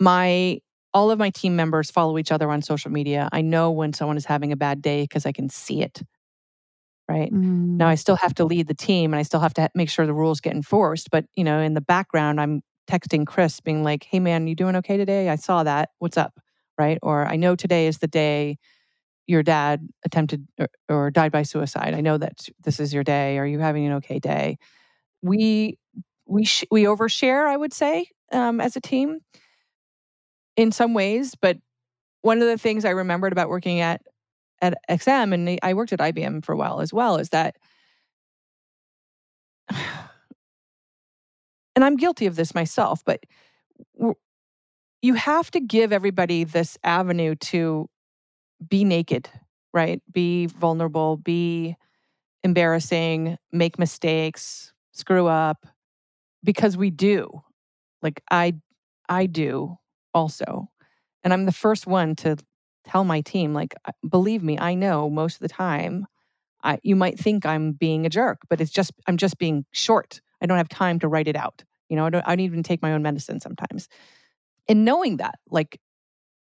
My 0.00 0.58
all 0.94 1.10
of 1.10 1.18
my 1.18 1.30
team 1.30 1.56
members 1.56 1.90
follow 1.90 2.18
each 2.18 2.32
other 2.32 2.50
on 2.50 2.62
social 2.62 2.90
media. 2.90 3.28
I 3.32 3.42
know 3.42 3.70
when 3.70 3.92
someone 3.92 4.16
is 4.16 4.24
having 4.24 4.52
a 4.52 4.56
bad 4.56 4.80
day 4.82 5.02
because 5.02 5.26
i 5.26 5.32
can 5.32 5.48
see 5.48 5.82
it 5.82 6.02
right? 7.08 7.32
Mm. 7.32 7.76
now 7.76 7.88
i 7.88 7.94
still 7.94 8.16
have 8.16 8.34
to 8.34 8.44
lead 8.44 8.66
the 8.66 8.74
team 8.74 9.12
and 9.12 9.18
i 9.18 9.22
still 9.22 9.40
have 9.40 9.54
to 9.54 9.68
make 9.74 9.88
sure 9.88 10.06
the 10.06 10.14
rules 10.14 10.40
get 10.40 10.54
enforced 10.54 11.10
but 11.10 11.24
you 11.34 11.44
know 11.44 11.60
in 11.60 11.74
the 11.74 11.80
background 11.80 12.40
i'm 12.40 12.62
texting 12.88 13.26
chris 13.26 13.60
being 13.60 13.82
like 13.82 14.04
hey 14.10 14.20
man 14.20 14.46
you 14.46 14.54
doing 14.54 14.76
okay 14.76 14.96
today? 14.96 15.28
I 15.28 15.36
saw 15.36 15.64
that. 15.64 15.90
What's 15.98 16.16
up? 16.16 16.38
Right? 16.78 16.98
Or 17.02 17.26
i 17.26 17.36
know 17.36 17.56
today 17.56 17.86
is 17.86 17.98
the 17.98 18.06
day 18.06 18.58
your 19.26 19.42
dad 19.42 19.88
attempted 20.04 20.46
or, 20.58 20.68
or 20.88 21.10
died 21.10 21.32
by 21.32 21.42
suicide. 21.42 21.94
I 21.94 22.00
know 22.00 22.16
that 22.16 22.48
this 22.62 22.78
is 22.78 22.94
your 22.94 23.02
day. 23.02 23.38
Are 23.38 23.46
you 23.46 23.58
having 23.58 23.84
an 23.84 23.94
okay 23.94 24.20
day? 24.20 24.56
We 25.20 25.78
we 26.26 26.44
sh- 26.44 26.64
we 26.70 26.84
overshare 26.84 27.46
i 27.46 27.56
would 27.56 27.72
say 27.72 28.08
um, 28.32 28.60
as 28.60 28.76
a 28.76 28.80
team 28.80 29.20
in 30.56 30.72
some 30.72 30.94
ways 30.94 31.34
but 31.40 31.56
one 32.22 32.42
of 32.42 32.48
the 32.48 32.58
things 32.58 32.84
i 32.84 32.90
remembered 32.90 33.32
about 33.32 33.48
working 33.48 33.80
at 33.80 34.02
at 34.62 34.74
XM 34.90 35.34
and 35.34 35.58
I 35.62 35.74
worked 35.74 35.92
at 35.92 36.00
IBM 36.00 36.44
for 36.44 36.52
a 36.52 36.56
while 36.56 36.80
as 36.80 36.92
well 36.92 37.16
is 37.16 37.30
that 37.30 37.56
and 39.70 39.84
I'm 41.84 41.96
guilty 41.96 42.26
of 42.26 42.36
this 42.36 42.54
myself, 42.54 43.02
but 43.04 43.24
you 45.02 45.14
have 45.14 45.50
to 45.52 45.60
give 45.60 45.92
everybody 45.92 46.44
this 46.44 46.78
avenue 46.82 47.34
to 47.36 47.88
be 48.66 48.84
naked, 48.84 49.28
right? 49.72 50.00
Be 50.10 50.46
vulnerable, 50.46 51.16
be 51.16 51.76
embarrassing, 52.42 53.36
make 53.52 53.78
mistakes, 53.78 54.72
screw 54.92 55.26
up 55.26 55.66
because 56.42 56.76
we 56.76 56.90
do. 56.90 57.42
Like 58.02 58.22
I 58.30 58.54
I 59.08 59.26
do 59.26 59.76
also. 60.14 60.68
And 61.22 61.32
I'm 61.32 61.44
the 61.44 61.52
first 61.52 61.86
one 61.86 62.14
to 62.16 62.36
tell 62.86 63.04
my 63.04 63.20
team 63.20 63.52
like 63.52 63.74
believe 64.08 64.42
me 64.42 64.58
i 64.58 64.74
know 64.74 65.10
most 65.10 65.34
of 65.34 65.40
the 65.40 65.48
time 65.48 66.06
I, 66.62 66.78
you 66.82 66.96
might 66.96 67.18
think 67.18 67.44
i'm 67.44 67.72
being 67.72 68.06
a 68.06 68.08
jerk 68.08 68.38
but 68.48 68.60
it's 68.60 68.70
just 68.70 68.92
i'm 69.06 69.16
just 69.16 69.38
being 69.38 69.64
short. 69.72 70.20
I 70.40 70.46
don't 70.46 70.58
have 70.58 70.68
time 70.68 70.98
to 71.00 71.08
write 71.08 71.28
it 71.28 71.36
out. 71.36 71.64
You 71.88 71.96
know 71.96 72.06
i 72.06 72.10
don't, 72.10 72.26
I 72.26 72.30
don't 72.30 72.44
even 72.44 72.62
take 72.62 72.82
my 72.82 72.92
own 72.92 73.02
medicine 73.02 73.40
sometimes. 73.40 73.88
And 74.68 74.84
knowing 74.84 75.18
that 75.18 75.36
like 75.50 75.80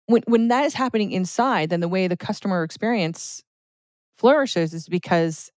when, 0.08 0.24
when 0.28 0.48
that 0.48 0.66
is 0.66 0.74
happening 0.74 1.12
inside 1.12 1.70
then 1.70 1.80
the 1.82 1.88
way 1.88 2.08
the 2.08 2.18
customer 2.18 2.64
experience 2.64 3.44
flourishes 4.18 4.74
is 4.74 4.88
because 4.88 5.52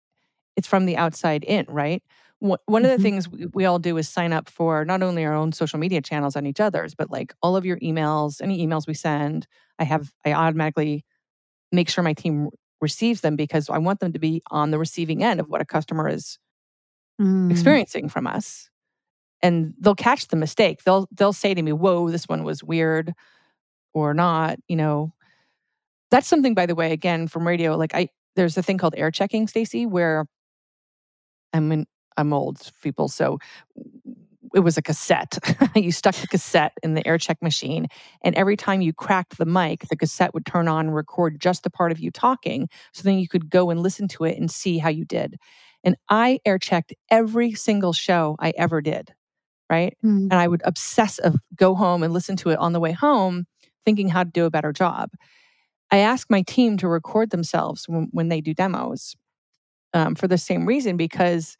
it's 0.56 0.68
from 0.68 0.86
the 0.86 0.96
outside 0.96 1.44
in 1.44 1.66
right 1.68 2.02
one 2.42 2.84
of 2.84 2.90
the 2.90 2.96
mm-hmm. 2.96 3.02
things 3.02 3.28
we, 3.28 3.46
we 3.46 3.64
all 3.64 3.78
do 3.78 3.96
is 3.96 4.08
sign 4.08 4.32
up 4.32 4.48
for 4.48 4.84
not 4.84 5.02
only 5.02 5.24
our 5.24 5.34
own 5.34 5.52
social 5.52 5.78
media 5.78 6.02
channels 6.02 6.34
on 6.34 6.44
each 6.46 6.60
other's 6.60 6.94
but 6.94 7.10
like 7.10 7.32
all 7.40 7.56
of 7.56 7.64
your 7.64 7.78
emails 7.78 8.40
any 8.42 8.66
emails 8.66 8.86
we 8.86 8.94
send 8.94 9.46
i 9.78 9.84
have 9.84 10.12
i 10.24 10.32
automatically 10.32 11.04
make 11.70 11.88
sure 11.88 12.02
my 12.02 12.14
team 12.14 12.50
receives 12.80 13.20
them 13.20 13.36
because 13.36 13.70
i 13.70 13.78
want 13.78 14.00
them 14.00 14.12
to 14.12 14.18
be 14.18 14.42
on 14.50 14.72
the 14.72 14.78
receiving 14.78 15.22
end 15.22 15.38
of 15.38 15.48
what 15.48 15.60
a 15.60 15.64
customer 15.64 16.08
is 16.08 16.38
mm. 17.20 17.50
experiencing 17.50 18.08
from 18.08 18.26
us 18.26 18.68
and 19.40 19.74
they'll 19.78 19.94
catch 19.94 20.26
the 20.28 20.36
mistake 20.36 20.82
they'll 20.84 21.08
they'll 21.12 21.32
say 21.32 21.54
to 21.54 21.62
me 21.62 21.72
whoa 21.72 22.10
this 22.10 22.26
one 22.26 22.42
was 22.42 22.64
weird 22.64 23.14
or 23.94 24.14
not 24.14 24.58
you 24.66 24.76
know 24.76 25.12
that's 26.10 26.26
something 26.26 26.54
by 26.54 26.66
the 26.66 26.74
way 26.74 26.92
again 26.92 27.28
from 27.28 27.46
radio 27.46 27.76
like 27.76 27.94
i 27.94 28.08
there's 28.34 28.56
a 28.56 28.62
thing 28.62 28.78
called 28.78 28.94
air 28.96 29.10
checking 29.10 29.46
stacy 29.46 29.86
where 29.86 30.26
I'm 31.52 31.70
in, 31.72 31.86
I'm 32.16 32.32
old 32.32 32.70
people, 32.82 33.08
so 33.08 33.38
it 34.54 34.60
was 34.60 34.76
a 34.76 34.82
cassette. 34.82 35.38
you 35.74 35.92
stuck 35.92 36.14
the 36.16 36.26
cassette 36.26 36.72
in 36.82 36.94
the 36.94 37.06
air 37.06 37.18
check 37.18 37.42
machine, 37.42 37.86
and 38.22 38.34
every 38.34 38.56
time 38.56 38.80
you 38.80 38.92
cracked 38.92 39.38
the 39.38 39.46
mic, 39.46 39.88
the 39.88 39.96
cassette 39.96 40.34
would 40.34 40.46
turn 40.46 40.68
on 40.68 40.86
and 40.86 40.94
record 40.94 41.40
just 41.40 41.62
the 41.62 41.70
part 41.70 41.92
of 41.92 41.98
you 41.98 42.10
talking. 42.10 42.68
So 42.92 43.02
then 43.02 43.18
you 43.18 43.28
could 43.28 43.50
go 43.50 43.70
and 43.70 43.80
listen 43.80 44.08
to 44.08 44.24
it 44.24 44.38
and 44.38 44.50
see 44.50 44.78
how 44.78 44.90
you 44.90 45.04
did. 45.04 45.36
And 45.84 45.96
I 46.08 46.38
air 46.44 46.58
checked 46.58 46.94
every 47.10 47.52
single 47.52 47.92
show 47.92 48.36
I 48.38 48.52
ever 48.56 48.80
did, 48.80 49.12
right? 49.68 49.96
Mm. 50.04 50.24
And 50.30 50.34
I 50.34 50.46
would 50.46 50.62
obsess 50.64 51.18
of 51.18 51.36
go 51.56 51.74
home 51.74 52.02
and 52.02 52.12
listen 52.12 52.36
to 52.36 52.50
it 52.50 52.58
on 52.58 52.72
the 52.72 52.80
way 52.80 52.92
home, 52.92 53.46
thinking 53.84 54.08
how 54.08 54.24
to 54.24 54.30
do 54.30 54.44
a 54.44 54.50
better 54.50 54.72
job. 54.72 55.10
I 55.90 55.98
ask 55.98 56.30
my 56.30 56.42
team 56.42 56.76
to 56.78 56.88
record 56.88 57.30
themselves 57.30 57.88
when, 57.88 58.08
when 58.12 58.28
they 58.28 58.40
do 58.40 58.54
demos 58.54 59.14
um, 59.92 60.14
for 60.14 60.26
the 60.26 60.38
same 60.38 60.66
reason 60.66 60.96
because 60.96 61.56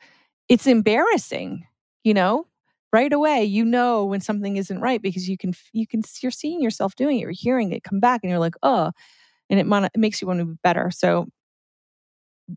it's 0.49 0.67
embarrassing, 0.67 1.67
you 2.05 2.15
know? 2.15 2.47
Right 2.93 3.13
away, 3.13 3.45
you 3.45 3.65
know 3.65 4.05
when 4.05 4.21
something 4.21 4.59
isn't 4.59 4.81
right 4.81 5.01
because 5.01 5.27
you 5.27 5.39
can 5.39 5.55
you 5.73 5.87
can 5.87 6.03
you're 6.21 6.31
seeing 6.31 6.61
yourself 6.61 6.95
doing 6.95 7.17
it, 7.17 7.21
you're 7.23 7.31
hearing 7.31 7.73
it 7.73 7.85
come 7.85 8.01
back 8.01 8.21
and 8.23 8.29
you're 8.29 8.39
like, 8.39 8.55
"Oh." 8.63 8.93
And 9.49 9.59
it, 9.59 9.67
it 9.95 9.99
makes 9.99 10.21
you 10.21 10.29
want 10.29 10.41
to 10.41 10.45
be 10.45 10.59
better. 10.63 10.91
So 10.91 11.27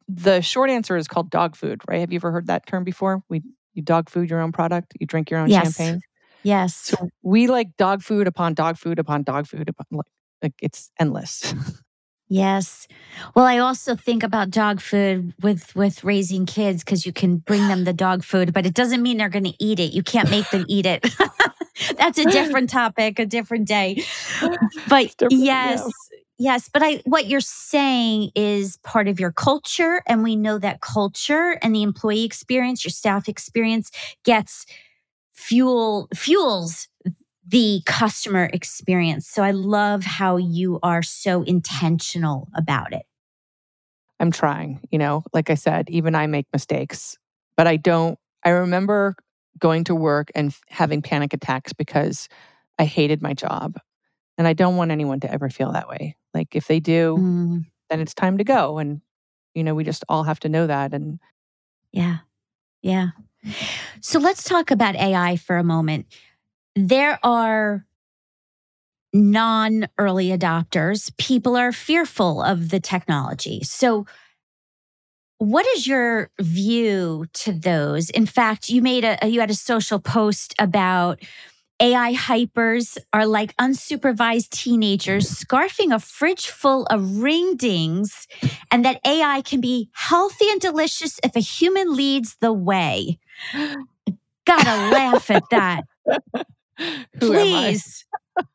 the 0.07 0.41
short 0.41 0.69
answer 0.69 0.97
is 0.97 1.07
called 1.07 1.29
dog 1.29 1.55
food, 1.55 1.81
right? 1.87 1.99
Have 1.99 2.11
you 2.11 2.17
ever 2.17 2.31
heard 2.31 2.47
that 2.47 2.65
term 2.65 2.83
before? 2.83 3.21
We 3.29 3.43
you 3.73 3.81
dog 3.81 4.09
food 4.09 4.29
your 4.29 4.41
own 4.41 4.51
product, 4.51 4.93
you 4.99 5.05
drink 5.05 5.29
your 5.29 5.39
own 5.39 5.49
yes. 5.49 5.63
champagne. 5.63 6.01
Yes. 6.43 6.75
So 6.75 7.09
we 7.23 7.47
like 7.47 7.75
dog 7.77 8.01
food 8.01 8.27
upon 8.27 8.53
dog 8.53 8.77
food 8.77 8.99
upon 8.99 9.23
dog 9.23 9.47
food 9.47 9.67
upon 9.67 9.85
like, 9.91 10.05
like 10.41 10.53
it's 10.61 10.91
endless. 10.99 11.53
Yes. 12.35 12.89
Well, 13.33 13.45
I 13.45 13.59
also 13.59 13.95
think 13.95 14.21
about 14.21 14.49
dog 14.49 14.81
food 14.81 15.33
with 15.41 15.73
with 15.73 16.03
raising 16.03 16.45
kids 16.45 16.83
because 16.83 17.05
you 17.05 17.13
can 17.13 17.37
bring 17.37 17.69
them 17.69 17.85
the 17.85 17.93
dog 17.93 18.25
food, 18.25 18.53
but 18.53 18.65
it 18.65 18.73
doesn't 18.73 19.01
mean 19.01 19.15
they're 19.15 19.29
going 19.29 19.45
to 19.45 19.53
eat 19.57 19.79
it. 19.79 19.93
You 19.93 20.03
can't 20.03 20.29
make 20.29 20.49
them 20.49 20.65
eat 20.67 20.85
it. 20.85 21.05
That's 21.97 22.17
a 22.17 22.25
different 22.29 22.69
topic, 22.69 23.19
a 23.19 23.25
different 23.25 23.69
day. 23.69 24.03
But 24.89 25.15
yes, 25.29 25.81
yeah. 26.11 26.17
yes, 26.37 26.69
but 26.71 26.83
I 26.83 27.01
what 27.05 27.27
you're 27.27 27.39
saying 27.39 28.31
is 28.35 28.77
part 28.83 29.07
of 29.07 29.17
your 29.17 29.31
culture 29.31 30.03
and 30.05 30.21
we 30.21 30.35
know 30.35 30.59
that 30.59 30.81
culture 30.81 31.57
and 31.61 31.73
the 31.73 31.83
employee 31.83 32.25
experience, 32.25 32.83
your 32.83 32.91
staff 32.91 33.29
experience 33.29 33.91
gets 34.25 34.65
fuel 35.33 36.09
fuels 36.13 36.89
the 37.47 37.81
customer 37.85 38.49
experience. 38.51 39.27
So 39.27 39.43
I 39.43 39.51
love 39.51 40.03
how 40.03 40.37
you 40.37 40.79
are 40.81 41.03
so 41.03 41.43
intentional 41.43 42.49
about 42.55 42.93
it. 42.93 43.03
I'm 44.19 44.31
trying, 44.31 44.79
you 44.91 44.97
know, 44.97 45.23
like 45.33 45.49
I 45.49 45.55
said, 45.55 45.89
even 45.89 46.15
I 46.15 46.27
make 46.27 46.47
mistakes, 46.53 47.17
but 47.57 47.67
I 47.67 47.77
don't. 47.77 48.17
I 48.43 48.49
remember 48.49 49.15
going 49.59 49.83
to 49.85 49.95
work 49.95 50.31
and 50.35 50.55
having 50.69 51.01
panic 51.01 51.33
attacks 51.33 51.73
because 51.73 52.27
I 52.77 52.85
hated 52.85 53.21
my 53.21 53.33
job. 53.33 53.77
And 54.37 54.47
I 54.47 54.53
don't 54.53 54.75
want 54.75 54.91
anyone 54.91 55.21
to 55.21 55.31
ever 55.31 55.49
feel 55.49 55.71
that 55.71 55.87
way. 55.87 56.15
Like 56.33 56.55
if 56.55 56.67
they 56.67 56.79
do, 56.79 57.15
mm. 57.17 57.65
then 57.89 58.01
it's 58.01 58.13
time 58.13 58.37
to 58.37 58.43
go. 58.43 58.79
And, 58.79 59.01
you 59.53 59.63
know, 59.63 59.73
we 59.73 59.83
just 59.83 60.03
all 60.09 60.23
have 60.23 60.39
to 60.41 60.49
know 60.49 60.67
that. 60.67 60.93
And 60.93 61.19
yeah, 61.91 62.17
yeah. 62.81 63.09
So 64.01 64.19
let's 64.19 64.43
talk 64.43 64.71
about 64.71 64.95
AI 64.95 65.37
for 65.37 65.57
a 65.57 65.63
moment. 65.63 66.07
There 66.75 67.19
are 67.23 67.85
non 69.13 69.87
early 69.97 70.27
adopters. 70.27 71.15
People 71.17 71.55
are 71.55 71.71
fearful 71.71 72.41
of 72.41 72.69
the 72.69 72.79
technology. 72.79 73.61
So, 73.63 74.05
what 75.37 75.65
is 75.75 75.87
your 75.87 76.29
view 76.39 77.27
to 77.33 77.53
those? 77.53 78.09
In 78.09 78.25
fact, 78.25 78.69
you 78.69 78.81
made 78.81 79.05
a 79.05 79.17
you 79.25 79.39
had 79.39 79.49
a 79.49 79.55
social 79.55 79.99
post 79.99 80.53
about 80.59 81.21
AI 81.81 82.13
hypers 82.13 82.97
are 83.13 83.25
like 83.25 83.55
unsupervised 83.57 84.49
teenagers 84.49 85.29
scarfing 85.29 85.93
a 85.93 85.99
fridge 85.99 86.47
full 86.47 86.85
of 86.87 87.19
ring 87.21 87.55
dings, 87.55 88.27
and 88.69 88.83
that 88.83 88.99
AI 89.05 89.41
can 89.41 89.61
be 89.61 89.89
healthy 89.93 90.49
and 90.49 90.59
delicious 90.59 91.19
if 91.23 91.35
a 91.35 91.41
human 91.41 91.95
leads 91.95 92.35
the 92.41 92.53
way. 92.53 93.17
Gotta 94.45 94.91
laugh 94.91 95.31
at 95.31 95.43
that. 95.51 95.83
Please. 97.19 98.05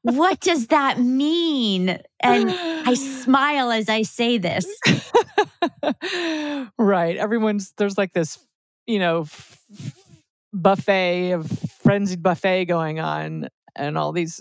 what 0.02 0.40
does 0.40 0.68
that 0.68 0.98
mean? 0.98 1.98
And 2.20 2.50
I 2.50 2.94
smile 3.22 3.70
as 3.70 3.88
I 3.88 4.02
say 4.02 4.38
this. 4.38 4.66
right. 6.78 7.16
Everyone's, 7.16 7.72
there's 7.76 7.96
like 7.96 8.12
this, 8.12 8.38
you 8.86 8.98
know, 8.98 9.26
buffet 10.52 11.32
of 11.32 11.46
frenzied 11.82 12.22
buffet 12.22 12.64
going 12.64 13.00
on 13.00 13.48
and 13.76 13.96
all 13.96 14.12
these 14.12 14.40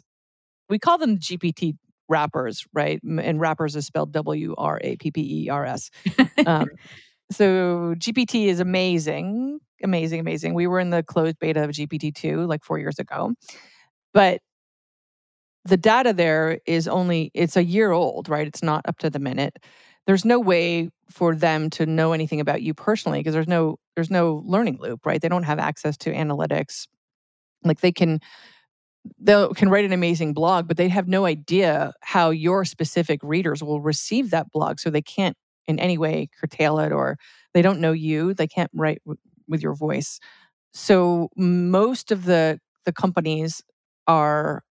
we 0.68 0.80
call 0.80 0.98
them 0.98 1.18
gpt 1.18 1.76
wrappers 2.08 2.66
right 2.74 3.00
and 3.04 3.40
wrappers 3.40 3.76
is 3.76 3.86
spelled 3.86 4.12
w-r-a-p-p-e-r-s 4.12 5.92
um, 6.48 6.68
so 7.32 7.94
gpt 7.98 8.48
is 8.48 8.60
amazing 8.60 9.60
amazing 9.84 10.20
amazing. 10.20 10.54
We 10.56 10.68
were 10.68 10.80
in 10.80 10.90
the 10.90 11.04
closed 11.04 11.40
beta 11.40 11.64
of 11.64 11.72
gpt-2 11.72 12.48
like 12.48 12.64
four 12.64 12.80
years 12.80 13.00
ago 13.00 13.34
but 14.14 14.42
the 15.66 15.78
data 15.78 16.14
there 16.14 16.60
is 16.66 16.88
only 16.88 17.32
it's 17.34 17.58
a 17.58 17.64
year 17.64 17.92
old 17.92 18.30
right? 18.30 18.48
It's 18.48 18.64
not 18.64 18.86
up 18.88 18.98
to 19.00 19.10
the 19.10 19.20
minute. 19.20 19.58
There's 20.08 20.26
no 20.26 20.40
way 20.40 20.90
for 21.10 21.36
them 21.36 21.70
to 21.72 21.86
know 21.86 22.14
anything 22.14 22.40
about 22.40 22.62
you 22.62 22.74
personally 22.74 23.20
because 23.20 23.34
there's 23.34 23.48
no 23.48 23.78
there's 23.96 24.10
no 24.12 24.42
learning 24.46 24.78
loop 24.80 25.06
right? 25.06 25.22
They 25.22 25.30
don't 25.30 25.44
have 25.44 25.60
access 25.60 25.98
to 25.98 26.14
analytics. 26.14 26.88
Like 27.64 27.82
they 27.82 27.92
can 27.92 28.20
they 29.20 29.48
can 29.56 29.70
write 29.70 29.86
an 29.86 29.94
amazing 29.94 30.34
blog 30.34 30.68
but 30.68 30.78
they 30.78 30.90
have 30.90 31.08
no 31.08 31.26
idea 31.26 31.94
how 32.02 32.30
your 32.32 32.66
specific 32.66 33.20
readers 33.24 33.64
will 33.64 33.82
receive 33.82 34.32
that 34.32 34.52
blog 34.52 34.80
so 34.80 34.90
they 34.90 35.02
can't 35.02 35.38
in 35.70 35.80
any 35.80 35.98
way 35.98 36.28
curtail 36.40 36.80
it 36.80 36.92
or 36.92 37.18
they 37.54 37.62
don't 37.62 37.80
know 37.80 37.94
you 37.94 38.34
they 38.34 38.48
can't 38.48 38.72
write 38.74 39.02
w- 39.06 39.20
with 39.48 39.62
your 39.62 39.76
voice 39.76 40.20
so 40.74 41.30
most 41.38 42.12
of 42.12 42.26
the 42.26 42.60
the 42.86 42.92
companies 42.94 43.62
are 44.08 44.64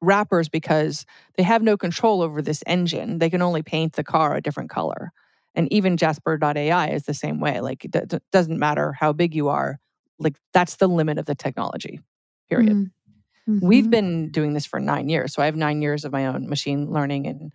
wrappers 0.00 0.48
because 0.48 1.04
they 1.36 1.42
have 1.42 1.62
no 1.62 1.76
control 1.76 2.22
over 2.22 2.42
this 2.42 2.62
engine. 2.66 3.18
They 3.18 3.30
can 3.30 3.42
only 3.42 3.62
paint 3.62 3.94
the 3.94 4.04
car 4.04 4.36
a 4.36 4.42
different 4.42 4.70
color. 4.70 5.12
And 5.54 5.72
even 5.72 5.96
Jasper.ai 5.96 6.88
is 6.88 7.04
the 7.04 7.14
same 7.14 7.40
way. 7.40 7.60
Like 7.60 7.84
it 7.84 8.08
d- 8.08 8.18
doesn't 8.30 8.58
matter 8.58 8.92
how 8.92 9.12
big 9.12 9.34
you 9.34 9.48
are, 9.48 9.78
like 10.18 10.36
that's 10.52 10.76
the 10.76 10.88
limit 10.88 11.18
of 11.18 11.26
the 11.26 11.34
technology, 11.34 12.00
period. 12.48 12.90
Mm-hmm. 13.48 13.66
We've 13.66 13.90
been 13.90 14.30
doing 14.30 14.52
this 14.52 14.66
for 14.66 14.80
nine 14.80 15.08
years. 15.08 15.32
So 15.32 15.42
I 15.42 15.46
have 15.46 15.56
nine 15.56 15.80
years 15.80 16.04
of 16.04 16.12
my 16.12 16.26
own 16.26 16.48
machine 16.48 16.90
learning 16.90 17.26
and 17.26 17.52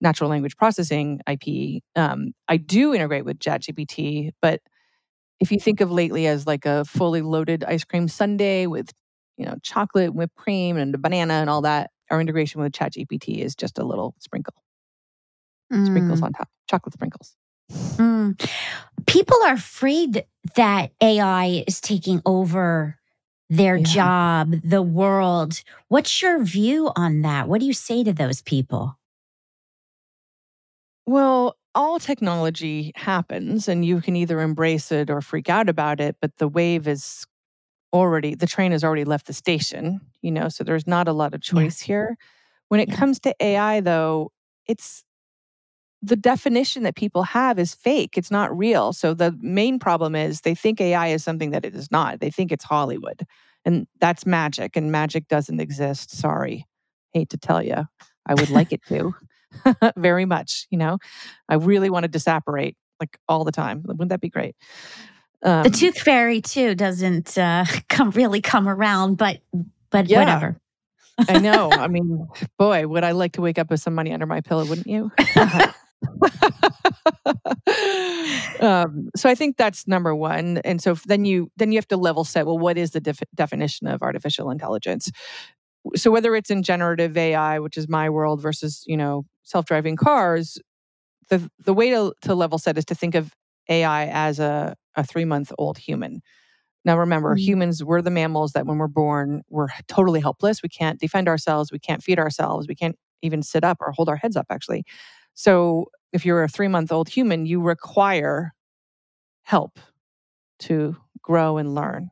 natural 0.00 0.30
language 0.30 0.56
processing 0.56 1.20
IP. 1.28 1.82
Um, 1.96 2.32
I 2.48 2.56
do 2.56 2.94
integrate 2.94 3.24
with 3.24 3.38
ChatGPT, 3.38 4.32
but 4.42 4.60
if 5.40 5.50
you 5.50 5.58
think 5.58 5.80
of 5.80 5.90
lately 5.90 6.26
as 6.26 6.46
like 6.46 6.66
a 6.66 6.84
fully 6.84 7.22
loaded 7.22 7.64
ice 7.64 7.84
cream 7.84 8.08
sundae 8.08 8.66
with 8.66 8.90
you 9.36 9.46
know, 9.46 9.56
chocolate, 9.62 10.14
whipped 10.14 10.36
cream, 10.36 10.76
and 10.76 10.94
a 10.94 10.98
banana 10.98 11.34
and 11.34 11.50
all 11.50 11.62
that. 11.62 11.90
Our 12.10 12.20
integration 12.20 12.60
with 12.60 12.72
ChatGPT 12.72 13.38
is 13.38 13.54
just 13.54 13.78
a 13.78 13.84
little 13.84 14.14
sprinkle, 14.20 14.54
mm. 15.72 15.86
sprinkles 15.86 16.22
on 16.22 16.32
top, 16.32 16.48
chocolate 16.68 16.92
sprinkles. 16.92 17.34
Mm. 17.72 18.50
People 19.06 19.38
are 19.44 19.54
afraid 19.54 20.24
that 20.54 20.92
AI 21.00 21.64
is 21.66 21.80
taking 21.80 22.20
over 22.26 22.98
their 23.48 23.76
yeah. 23.76 23.84
job, 23.84 24.54
the 24.62 24.82
world. 24.82 25.62
What's 25.88 26.20
your 26.20 26.42
view 26.42 26.92
on 26.94 27.22
that? 27.22 27.48
What 27.48 27.60
do 27.60 27.66
you 27.66 27.72
say 27.72 28.04
to 28.04 28.12
those 28.12 28.42
people? 28.42 28.98
Well, 31.06 31.56
all 31.74 31.98
technology 31.98 32.92
happens 32.94 33.68
and 33.68 33.84
you 33.84 34.00
can 34.00 34.16
either 34.16 34.40
embrace 34.40 34.92
it 34.92 35.10
or 35.10 35.20
freak 35.20 35.48
out 35.48 35.68
about 35.68 36.00
it, 36.00 36.16
but 36.20 36.36
the 36.38 36.48
wave 36.48 36.86
is 36.86 37.26
already 37.94 38.34
the 38.34 38.46
train 38.46 38.72
has 38.72 38.82
already 38.82 39.04
left 39.04 39.26
the 39.26 39.32
station 39.32 40.00
you 40.20 40.32
know 40.32 40.48
so 40.48 40.64
there's 40.64 40.86
not 40.86 41.06
a 41.06 41.12
lot 41.12 41.32
of 41.32 41.40
choice 41.40 41.80
yeah. 41.82 41.86
here 41.86 42.18
when 42.68 42.80
it 42.80 42.88
yeah. 42.88 42.96
comes 42.96 43.20
to 43.20 43.32
ai 43.38 43.80
though 43.80 44.32
it's 44.66 45.04
the 46.02 46.16
definition 46.16 46.82
that 46.82 46.96
people 46.96 47.22
have 47.22 47.56
is 47.56 47.72
fake 47.72 48.18
it's 48.18 48.32
not 48.32 48.54
real 48.56 48.92
so 48.92 49.14
the 49.14 49.34
main 49.40 49.78
problem 49.78 50.16
is 50.16 50.40
they 50.40 50.56
think 50.56 50.80
ai 50.80 51.06
is 51.06 51.22
something 51.22 51.52
that 51.52 51.64
it 51.64 51.74
is 51.74 51.88
not 51.92 52.18
they 52.18 52.30
think 52.30 52.50
it's 52.50 52.64
hollywood 52.64 53.24
and 53.64 53.86
that's 54.00 54.26
magic 54.26 54.76
and 54.76 54.90
magic 54.90 55.28
doesn't 55.28 55.60
exist 55.60 56.10
sorry 56.10 56.66
hate 57.12 57.30
to 57.30 57.38
tell 57.38 57.62
you 57.62 57.86
i 58.26 58.34
would 58.34 58.50
like 58.50 58.72
it 58.72 58.84
to 58.88 59.14
very 59.96 60.24
much 60.24 60.66
you 60.70 60.78
know 60.78 60.98
i 61.48 61.54
really 61.54 61.90
want 61.90 62.04
to 62.04 62.08
disapparate 62.08 62.76
like 63.00 63.18
all 63.28 63.44
the 63.44 63.52
time 63.52 63.82
wouldn't 63.84 64.08
that 64.08 64.20
be 64.20 64.28
great 64.28 64.56
um, 65.44 65.62
the 65.62 65.70
tooth 65.70 65.98
fairy 65.98 66.40
too 66.40 66.74
doesn't 66.74 67.36
uh, 67.36 67.66
come 67.88 68.10
really 68.10 68.40
come 68.40 68.66
around, 68.66 69.16
but 69.16 69.40
but 69.90 70.08
yeah, 70.08 70.20
whatever. 70.20 70.58
I 71.28 71.38
know. 71.38 71.70
I 71.72 71.88
mean, 71.88 72.26
boy, 72.58 72.86
would 72.88 73.04
I 73.04 73.12
like 73.12 73.32
to 73.32 73.42
wake 73.42 73.58
up 73.58 73.70
with 73.70 73.80
some 73.80 73.94
money 73.94 74.12
under 74.12 74.26
my 74.26 74.40
pillow, 74.40 74.64
wouldn't 74.64 74.86
you? 74.86 75.12
um, 78.60 79.10
so 79.14 79.28
I 79.28 79.34
think 79.34 79.56
that's 79.56 79.86
number 79.86 80.14
one. 80.14 80.58
And 80.64 80.82
so 80.82 80.94
then 81.06 81.26
you 81.26 81.50
then 81.56 81.72
you 81.72 81.78
have 81.78 81.88
to 81.88 81.98
level 81.98 82.24
set. 82.24 82.46
Well, 82.46 82.58
what 82.58 82.78
is 82.78 82.92
the 82.92 83.00
def- 83.00 83.22
definition 83.34 83.86
of 83.86 84.02
artificial 84.02 84.50
intelligence? 84.50 85.10
So 85.94 86.10
whether 86.10 86.34
it's 86.34 86.50
in 86.50 86.62
generative 86.62 87.18
AI, 87.18 87.58
which 87.58 87.76
is 87.76 87.86
my 87.86 88.08
world, 88.08 88.40
versus 88.40 88.82
you 88.86 88.96
know 88.96 89.26
self 89.44 89.64
driving 89.66 89.96
cars, 89.96 90.58
the 91.28 91.48
the 91.58 91.74
way 91.74 91.90
to, 91.90 92.12
to 92.22 92.34
level 92.34 92.58
set 92.58 92.76
is 92.76 92.84
to 92.86 92.94
think 92.94 93.14
of 93.14 93.32
AI 93.68 94.06
as 94.06 94.40
a 94.40 94.76
a 94.96 95.04
three 95.04 95.24
month 95.24 95.52
old 95.58 95.78
human. 95.78 96.22
Now, 96.84 96.98
remember, 96.98 97.34
mm-hmm. 97.34 97.44
humans, 97.44 97.82
we're 97.82 98.02
the 98.02 98.10
mammals 98.10 98.52
that 98.52 98.66
when 98.66 98.78
we're 98.78 98.88
born, 98.88 99.42
we're 99.48 99.68
totally 99.88 100.20
helpless. 100.20 100.62
We 100.62 100.68
can't 100.68 101.00
defend 101.00 101.28
ourselves. 101.28 101.72
We 101.72 101.78
can't 101.78 102.02
feed 102.02 102.18
ourselves. 102.18 102.68
We 102.68 102.74
can't 102.74 102.96
even 103.22 103.42
sit 103.42 103.64
up 103.64 103.78
or 103.80 103.92
hold 103.92 104.08
our 104.08 104.16
heads 104.16 104.36
up, 104.36 104.46
actually. 104.50 104.84
So, 105.34 105.86
if 106.12 106.24
you're 106.24 106.44
a 106.44 106.48
three 106.48 106.68
month 106.68 106.92
old 106.92 107.08
human, 107.08 107.46
you 107.46 107.60
require 107.60 108.52
help 109.42 109.78
to 110.60 110.96
grow 111.22 111.56
and 111.56 111.74
learn. 111.74 112.10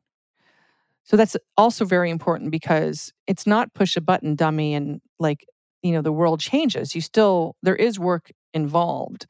So, 1.05 1.17
that's 1.17 1.37
also 1.57 1.85
very 1.85 2.11
important 2.11 2.51
because 2.51 3.13
it's 3.27 3.47
not 3.47 3.75
push 3.75 3.97
a 3.97 4.01
button 4.01 4.35
dummy 4.35 4.75
and 4.75 5.01
like, 5.19 5.45
you 5.83 5.93
know, 5.93 6.03
the 6.03 6.13
world 6.13 6.41
changes. 6.41 6.95
You 6.95 7.01
still, 7.01 7.57
there 7.63 7.77
is 7.77 7.99
work 7.99 8.31
involved 8.55 9.27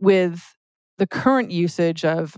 with 0.00 0.56
the 0.98 1.06
current 1.06 1.50
usage 1.50 2.04
of 2.04 2.36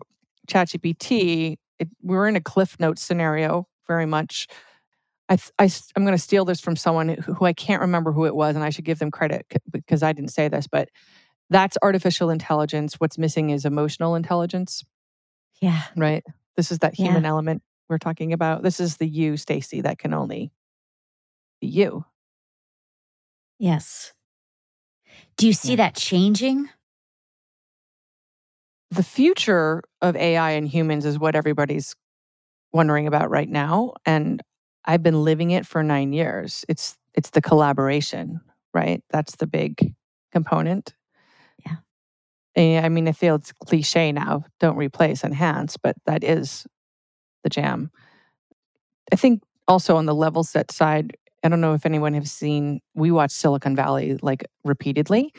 ChatGPT, 0.48 1.56
it, 1.78 1.88
we're 2.02 2.28
in 2.28 2.36
a 2.36 2.40
Cliff 2.40 2.76
Note 2.78 2.98
scenario 2.98 3.66
very 3.86 4.06
much. 4.06 4.46
I, 5.28 5.38
I, 5.58 5.64
am 5.96 6.04
going 6.04 6.16
to 6.16 6.18
steal 6.18 6.44
this 6.44 6.60
from 6.60 6.76
someone 6.76 7.08
who, 7.08 7.32
who 7.34 7.44
I 7.46 7.54
can't 7.54 7.80
remember 7.80 8.12
who 8.12 8.26
it 8.26 8.34
was, 8.34 8.54
and 8.54 8.64
I 8.64 8.70
should 8.70 8.84
give 8.84 8.98
them 8.98 9.10
credit 9.10 9.46
because 9.72 10.02
I 10.02 10.12
didn't 10.12 10.32
say 10.32 10.48
this, 10.48 10.66
but 10.66 10.90
that's 11.50 11.78
artificial 11.82 12.30
intelligence. 12.30 12.94
What's 12.94 13.18
missing 13.18 13.50
is 13.50 13.64
emotional 13.64 14.14
intelligence. 14.14 14.84
Yeah. 15.60 15.82
Right. 15.96 16.22
This 16.56 16.70
is 16.70 16.80
that 16.80 16.94
human 16.94 17.22
yeah. 17.22 17.30
element 17.30 17.62
we're 17.88 17.98
talking 17.98 18.32
about. 18.32 18.62
This 18.62 18.80
is 18.80 18.98
the 18.98 19.08
you, 19.08 19.36
Stacy, 19.36 19.80
that 19.80 19.98
can 19.98 20.12
only 20.12 20.52
be 21.60 21.68
you. 21.68 22.04
Yes. 23.58 24.12
Do 25.36 25.46
you 25.46 25.52
see 25.52 25.70
yeah. 25.70 25.76
that 25.76 25.96
changing? 25.96 26.68
the 28.94 29.02
future 29.02 29.82
of 30.00 30.16
AI 30.16 30.52
and 30.52 30.68
humans 30.68 31.04
is 31.04 31.18
what 31.18 31.34
everybody's 31.34 31.94
wondering 32.72 33.06
about 33.06 33.30
right 33.30 33.48
now. 33.48 33.92
And 34.06 34.42
I've 34.84 35.02
been 35.02 35.24
living 35.24 35.50
it 35.50 35.66
for 35.66 35.82
nine 35.82 36.12
years. 36.12 36.64
It's 36.68 36.96
it's 37.14 37.30
the 37.30 37.42
collaboration, 37.42 38.40
right? 38.72 39.02
That's 39.10 39.36
the 39.36 39.46
big 39.46 39.94
component. 40.32 40.94
Yeah. 41.64 41.76
And 42.56 42.84
I 42.84 42.88
mean, 42.88 43.08
I 43.08 43.12
feel 43.12 43.36
it's 43.36 43.52
cliche 43.52 44.12
now. 44.12 44.44
Don't 44.60 44.76
replace, 44.76 45.24
enhance, 45.24 45.76
but 45.76 45.96
that 46.06 46.24
is 46.24 46.66
the 47.42 47.50
jam. 47.50 47.90
I 49.12 49.16
think 49.16 49.42
also 49.68 49.96
on 49.96 50.06
the 50.06 50.14
level 50.14 50.44
set 50.44 50.70
side, 50.70 51.16
I 51.44 51.48
don't 51.48 51.60
know 51.60 51.74
if 51.74 51.84
anyone 51.84 52.14
has 52.14 52.32
seen, 52.32 52.80
we 52.94 53.10
watch 53.10 53.30
Silicon 53.30 53.76
Valley 53.76 54.18
like 54.22 54.44
repeatedly, 54.64 55.32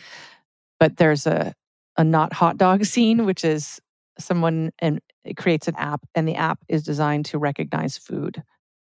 but 0.79 0.97
there's 0.97 1.25
a, 1.25 1.53
a 1.97 2.03
not 2.03 2.31
hot 2.31 2.57
dog 2.57 2.85
scene, 2.93 3.25
which 3.25 3.43
is 3.43 3.81
someone 4.19 4.71
and 4.79 5.01
it 5.25 5.35
creates 5.35 5.67
an 5.67 5.75
app 5.75 6.05
and 6.13 6.27
the 6.27 6.35
app 6.35 6.59
is 6.69 6.83
designed 6.83 7.25
to 7.25 7.37
recognize 7.39 7.97
food. 7.97 8.43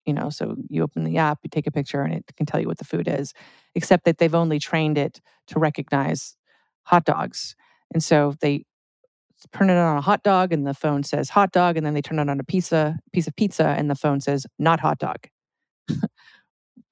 You 0.06 0.14
know, 0.14 0.30
so 0.30 0.56
you 0.70 0.82
open 0.82 1.04
the 1.04 1.18
app, 1.18 1.40
you 1.42 1.50
take 1.50 1.66
a 1.66 1.72
picture 1.72 2.00
and 2.00 2.14
it 2.14 2.24
can 2.36 2.46
tell 2.46 2.60
you 2.60 2.66
what 2.66 2.78
the 2.78 2.84
food 2.84 3.08
is, 3.08 3.34
except 3.74 4.04
that 4.04 4.16
they've 4.16 4.34
only 4.34 4.58
trained 4.58 4.96
it 4.96 5.20
to 5.48 5.58
recognize 5.58 6.34
hot 6.84 7.04
dogs. 7.04 7.56
And 7.92 8.02
so 8.02 8.34
they 8.40 8.64
turn 9.52 9.70
it 9.70 9.76
on 9.76 9.98
a 9.98 10.00
hot 10.00 10.22
dog 10.22 10.52
and 10.52 10.66
the 10.66 10.72
phone 10.72 11.02
says 11.02 11.28
hot 11.28 11.52
dog 11.52 11.76
and 11.76 11.84
then 11.84 11.94
they 11.94 12.00
turn 12.00 12.18
it 12.18 12.30
on 12.30 12.40
a 12.40 12.44
pizza 12.44 12.98
piece 13.12 13.26
of 13.26 13.36
pizza 13.36 13.66
and 13.66 13.90
the 13.90 13.94
phone 13.94 14.20
says 14.20 14.46
not 14.58 14.80
hot 14.80 14.98
dog 14.98 15.28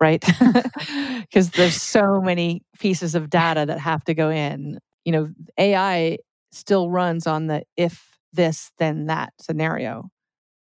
right 0.01 0.25
because 1.21 1.51
there's 1.51 1.81
so 1.81 2.21
many 2.21 2.63
pieces 2.79 3.15
of 3.15 3.31
data 3.31 3.65
that 3.67 3.79
have 3.79 4.05
to 4.05 4.15
go 4.15 4.31
in 4.31 4.79
you 5.05 5.13
know 5.13 5.29
ai 5.59 6.19
still 6.53 6.91
runs 6.91 7.27
on 7.27 7.47
the 7.47 7.63
if 7.77 8.19
this 8.33 8.71
then 8.79 9.07
that 9.07 9.33
scenario 9.41 10.09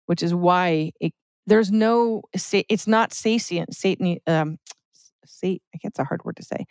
which 0.05 0.21
is 0.21 0.33
why 0.33 0.91
it, 0.99 1.13
there's 1.45 1.71
no 1.71 2.21
it's 2.33 2.87
not 2.87 3.13
sapient 3.13 3.75
satan 3.75 4.17
um 4.27 4.57
sate 5.25 5.61
i 5.73 5.77
guess 5.77 5.89
it's 5.89 5.99
a 5.99 6.03
hard 6.03 6.23
word 6.23 6.35
to 6.35 6.43
say 6.43 6.65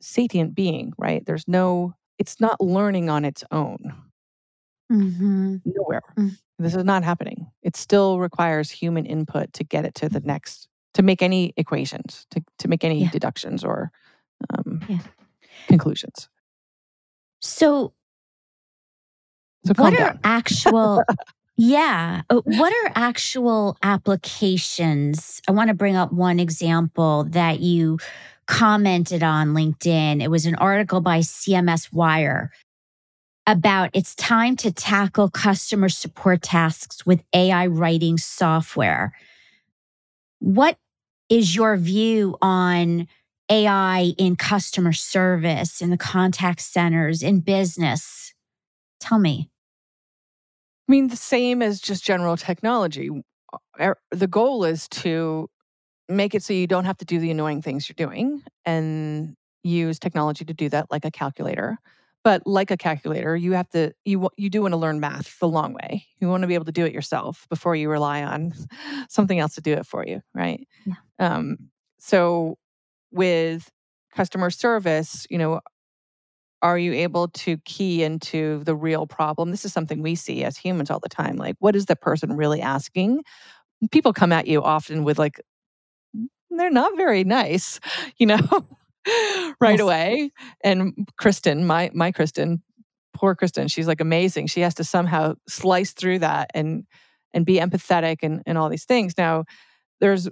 sapient 0.00 0.54
being 0.54 0.92
right 0.98 1.24
there's 1.26 1.48
no 1.48 1.94
it's 2.18 2.40
not 2.40 2.60
learning 2.60 3.08
on 3.08 3.24
its 3.24 3.44
own. 3.50 3.78
Mm-hmm. 4.92 5.56
Nowhere. 5.64 6.02
Mm-hmm. 6.18 6.28
This 6.58 6.74
is 6.74 6.84
not 6.84 7.04
happening. 7.04 7.46
It 7.62 7.76
still 7.76 8.18
requires 8.18 8.70
human 8.70 9.06
input 9.06 9.52
to 9.54 9.64
get 9.64 9.84
it 9.84 9.94
to 9.96 10.08
the 10.08 10.18
mm-hmm. 10.18 10.28
next, 10.28 10.67
to 10.94 11.02
make 11.02 11.22
any 11.22 11.52
equations, 11.56 12.26
to, 12.30 12.42
to 12.58 12.68
make 12.68 12.84
any 12.84 13.02
yeah. 13.02 13.10
deductions 13.10 13.64
or 13.64 13.90
um, 14.56 14.80
yeah. 14.88 14.98
conclusions. 15.68 16.28
So, 17.40 17.92
so 19.64 19.72
what 19.76 19.92
are 19.94 19.96
down. 19.96 20.20
actual, 20.24 21.04
yeah, 21.56 22.22
uh, 22.30 22.40
what 22.44 22.72
are 22.72 22.92
actual 22.94 23.76
applications? 23.82 25.42
I 25.48 25.52
want 25.52 25.68
to 25.68 25.74
bring 25.74 25.96
up 25.96 26.12
one 26.12 26.40
example 26.40 27.24
that 27.30 27.60
you 27.60 27.98
commented 28.46 29.22
on 29.22 29.48
LinkedIn. 29.48 30.22
It 30.22 30.30
was 30.30 30.46
an 30.46 30.54
article 30.56 31.00
by 31.00 31.20
CMS 31.20 31.92
Wire 31.92 32.50
about 33.46 33.88
it's 33.94 34.14
time 34.14 34.56
to 34.56 34.70
tackle 34.70 35.30
customer 35.30 35.88
support 35.88 36.42
tasks 36.42 37.06
with 37.06 37.22
AI 37.32 37.66
writing 37.66 38.18
software. 38.18 39.12
What 40.40 40.78
is 41.28 41.54
your 41.54 41.76
view 41.76 42.36
on 42.40 43.06
AI 43.50 44.14
in 44.18 44.36
customer 44.36 44.92
service, 44.92 45.80
in 45.80 45.90
the 45.90 45.96
contact 45.96 46.60
centers, 46.60 47.22
in 47.22 47.40
business? 47.40 48.34
Tell 49.00 49.18
me. 49.18 49.50
I 50.88 50.92
mean, 50.92 51.08
the 51.08 51.16
same 51.16 51.60
as 51.60 51.80
just 51.80 52.04
general 52.04 52.36
technology. 52.36 53.10
Uh, 53.52 53.58
er, 53.80 53.96
the 54.10 54.26
goal 54.26 54.64
is 54.64 54.88
to 54.88 55.48
make 56.08 56.34
it 56.34 56.42
so 56.42 56.52
you 56.52 56.66
don't 56.66 56.86
have 56.86 56.98
to 56.98 57.04
do 57.04 57.18
the 57.18 57.30
annoying 57.30 57.60
things 57.60 57.88
you're 57.88 58.06
doing 58.06 58.42
and 58.64 59.34
use 59.62 59.98
technology 59.98 60.44
to 60.44 60.54
do 60.54 60.68
that 60.70 60.86
like 60.90 61.04
a 61.04 61.10
calculator 61.10 61.78
but 62.24 62.42
like 62.46 62.70
a 62.70 62.76
calculator 62.76 63.36
you 63.36 63.52
have 63.52 63.68
to 63.70 63.92
you 64.04 64.28
you 64.36 64.50
do 64.50 64.62
want 64.62 64.72
to 64.72 64.78
learn 64.78 65.00
math 65.00 65.38
the 65.38 65.48
long 65.48 65.72
way. 65.72 66.06
You 66.20 66.28
want 66.28 66.42
to 66.42 66.46
be 66.46 66.54
able 66.54 66.66
to 66.66 66.72
do 66.72 66.84
it 66.84 66.92
yourself 66.92 67.46
before 67.48 67.76
you 67.76 67.88
rely 67.90 68.22
on 68.22 68.52
something 69.08 69.38
else 69.38 69.54
to 69.54 69.60
do 69.60 69.72
it 69.72 69.86
for 69.86 70.06
you 70.06 70.20
right? 70.34 70.66
Yeah. 70.86 70.94
um, 71.18 71.56
so 71.98 72.58
with 73.10 73.70
customer 74.14 74.50
service 74.50 75.26
you 75.30 75.38
know 75.38 75.60
are 76.60 76.78
you 76.78 76.92
able 76.92 77.28
to 77.28 77.56
key 77.58 78.02
into 78.02 78.64
the 78.64 78.74
real 78.74 79.06
problem? 79.06 79.52
This 79.52 79.64
is 79.64 79.72
something 79.72 80.02
we 80.02 80.16
see 80.16 80.42
as 80.42 80.56
humans 80.56 80.90
all 80.90 81.00
the 81.00 81.08
time 81.08 81.36
like 81.36 81.56
what 81.60 81.76
is 81.76 81.86
the 81.86 81.96
person 81.96 82.36
really 82.36 82.60
asking? 82.60 83.22
People 83.92 84.12
come 84.12 84.32
at 84.32 84.48
you 84.48 84.62
often 84.62 85.04
with 85.04 85.18
like 85.18 85.40
they're 86.50 86.70
not 86.70 86.96
very 86.96 87.24
nice, 87.24 87.80
you 88.18 88.26
know, 88.26 88.66
right 89.60 89.80
away. 89.80 90.30
And 90.62 91.08
Kristen, 91.18 91.66
my 91.66 91.90
my 91.94 92.12
Kristen, 92.12 92.62
poor 93.14 93.34
Kristen, 93.34 93.68
she's 93.68 93.88
like 93.88 94.00
amazing. 94.00 94.46
She 94.46 94.60
has 94.60 94.74
to 94.74 94.84
somehow 94.84 95.34
slice 95.48 95.92
through 95.92 96.20
that 96.20 96.50
and 96.54 96.84
and 97.34 97.44
be 97.44 97.58
empathetic 97.58 98.18
and, 98.22 98.42
and 98.46 98.56
all 98.56 98.68
these 98.68 98.84
things. 98.84 99.14
Now, 99.18 99.44
there's 100.00 100.28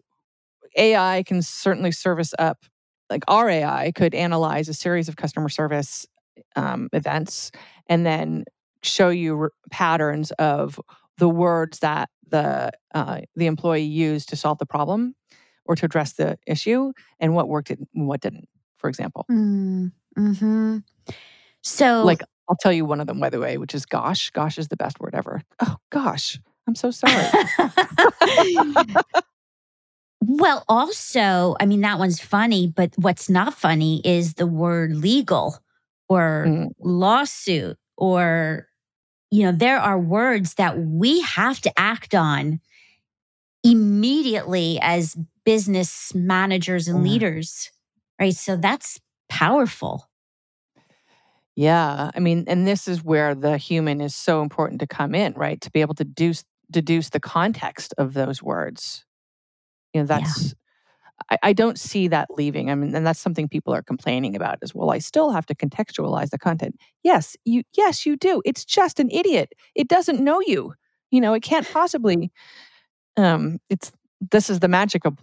AI 0.76 1.22
can 1.26 1.42
certainly 1.42 1.92
service 1.92 2.32
up, 2.38 2.64
like 3.10 3.24
our 3.28 3.48
AI 3.48 3.92
could 3.94 4.14
analyze 4.14 4.68
a 4.68 4.74
series 4.74 5.08
of 5.08 5.16
customer 5.16 5.48
service 5.48 6.06
um, 6.54 6.88
events 6.92 7.50
and 7.88 8.04
then 8.04 8.44
show 8.82 9.08
you 9.08 9.38
r- 9.38 9.52
patterns 9.70 10.30
of 10.32 10.80
the 11.18 11.28
words 11.28 11.80
that 11.80 12.08
the 12.28 12.70
uh, 12.94 13.20
the 13.36 13.46
employee 13.46 13.82
used 13.82 14.28
to 14.28 14.36
solve 14.36 14.58
the 14.58 14.66
problem 14.66 15.14
or 15.64 15.74
to 15.76 15.86
address 15.86 16.14
the 16.14 16.38
issue 16.46 16.92
and 17.20 17.34
what 17.34 17.48
worked 17.48 17.70
and 17.70 17.86
what 17.92 18.20
didn't, 18.20 18.48
for 18.78 18.88
example. 18.88 19.26
Mm, 19.30 19.92
hmm 20.16 20.78
So, 21.62 22.04
like, 22.04 22.22
I'll 22.48 22.56
tell 22.60 22.72
you 22.72 22.84
one 22.84 23.00
of 23.00 23.06
them, 23.06 23.20
by 23.20 23.30
the 23.30 23.40
way, 23.40 23.58
which 23.58 23.74
is 23.74 23.86
gosh. 23.86 24.30
Gosh 24.30 24.58
is 24.58 24.68
the 24.68 24.76
best 24.76 25.00
word 25.00 25.14
ever. 25.14 25.42
Oh, 25.60 25.76
gosh. 25.90 26.38
I'm 26.68 26.74
so 26.74 26.90
sorry. 26.90 27.26
well, 30.20 30.64
also, 30.68 31.56
I 31.60 31.66
mean, 31.66 31.80
that 31.82 31.98
one's 31.98 32.20
funny, 32.20 32.66
but 32.66 32.92
what's 32.96 33.28
not 33.28 33.54
funny 33.54 34.00
is 34.04 34.34
the 34.34 34.46
word 34.46 34.96
legal 34.96 35.58
or 36.08 36.46
mm. 36.48 36.70
lawsuit 36.80 37.76
or, 37.96 38.68
you 39.30 39.44
know, 39.44 39.52
there 39.52 39.78
are 39.78 39.98
words 39.98 40.54
that 40.54 40.78
we 40.78 41.20
have 41.22 41.60
to 41.60 41.72
act 41.78 42.14
on 42.14 42.60
immediately 43.64 44.78
as 44.82 45.16
business 45.44 46.14
managers 46.14 46.88
and 46.88 47.02
leaders, 47.02 47.70
right? 48.20 48.34
So 48.34 48.56
that's 48.56 49.00
powerful. 49.28 50.08
Yeah. 51.54 52.10
I 52.14 52.20
mean, 52.20 52.44
and 52.48 52.66
this 52.66 52.86
is 52.86 53.02
where 53.02 53.34
the 53.34 53.56
human 53.56 54.00
is 54.00 54.14
so 54.14 54.42
important 54.42 54.80
to 54.80 54.86
come 54.86 55.14
in, 55.14 55.32
right? 55.34 55.60
To 55.62 55.70
be 55.70 55.80
able 55.80 55.94
to 55.94 56.04
deduce, 56.04 56.44
deduce 56.70 57.10
the 57.10 57.20
context 57.20 57.94
of 57.96 58.12
those 58.12 58.42
words. 58.42 59.04
You 59.94 60.02
know, 60.02 60.06
that's, 60.06 60.48
yeah. 60.48 60.52
I, 61.30 61.38
I 61.48 61.52
don't 61.54 61.78
see 61.78 62.08
that 62.08 62.28
leaving. 62.30 62.70
I 62.70 62.74
mean, 62.74 62.94
and 62.94 63.06
that's 63.06 63.18
something 63.18 63.48
people 63.48 63.72
are 63.72 63.82
complaining 63.82 64.36
about 64.36 64.58
as 64.62 64.74
well. 64.74 64.90
I 64.90 64.98
still 64.98 65.30
have 65.30 65.46
to 65.46 65.54
contextualize 65.54 66.28
the 66.28 66.38
content. 66.38 66.78
Yes, 67.02 67.36
you, 67.46 67.62
yes, 67.74 68.04
you 68.04 68.16
do. 68.16 68.42
It's 68.44 68.64
just 68.64 69.00
an 69.00 69.10
idiot. 69.10 69.54
It 69.74 69.88
doesn't 69.88 70.20
know 70.20 70.40
you. 70.46 70.74
You 71.10 71.22
know, 71.22 71.32
it 71.32 71.42
can't 71.42 71.66
possibly, 71.72 72.30
um, 73.16 73.58
it's, 73.70 73.92
this 74.30 74.50
is 74.50 74.60
the 74.60 74.68
magic 74.68 75.06
of 75.06 75.18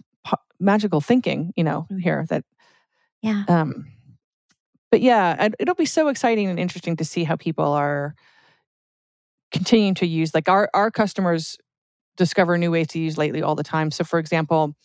magical 0.58 1.00
thinking, 1.00 1.52
you 1.56 1.62
know, 1.62 1.86
here 2.00 2.26
that, 2.28 2.44
yeah. 3.24 3.44
Um, 3.48 3.86
but 4.90 5.00
yeah, 5.00 5.48
it'll 5.58 5.74
be 5.74 5.86
so 5.86 6.08
exciting 6.08 6.46
and 6.48 6.58
interesting 6.58 6.96
to 6.96 7.06
see 7.06 7.24
how 7.24 7.36
people 7.36 7.72
are 7.72 8.14
continuing 9.50 9.94
to 9.94 10.06
use, 10.06 10.34
like 10.34 10.48
our, 10.48 10.68
our 10.74 10.90
customers 10.90 11.56
discover 12.18 12.58
new 12.58 12.70
ways 12.70 12.88
to 12.88 12.98
use 12.98 13.16
lately 13.16 13.42
all 13.42 13.54
the 13.54 13.62
time. 13.64 13.90
So, 13.90 14.04
for 14.04 14.18
example, 14.18 14.76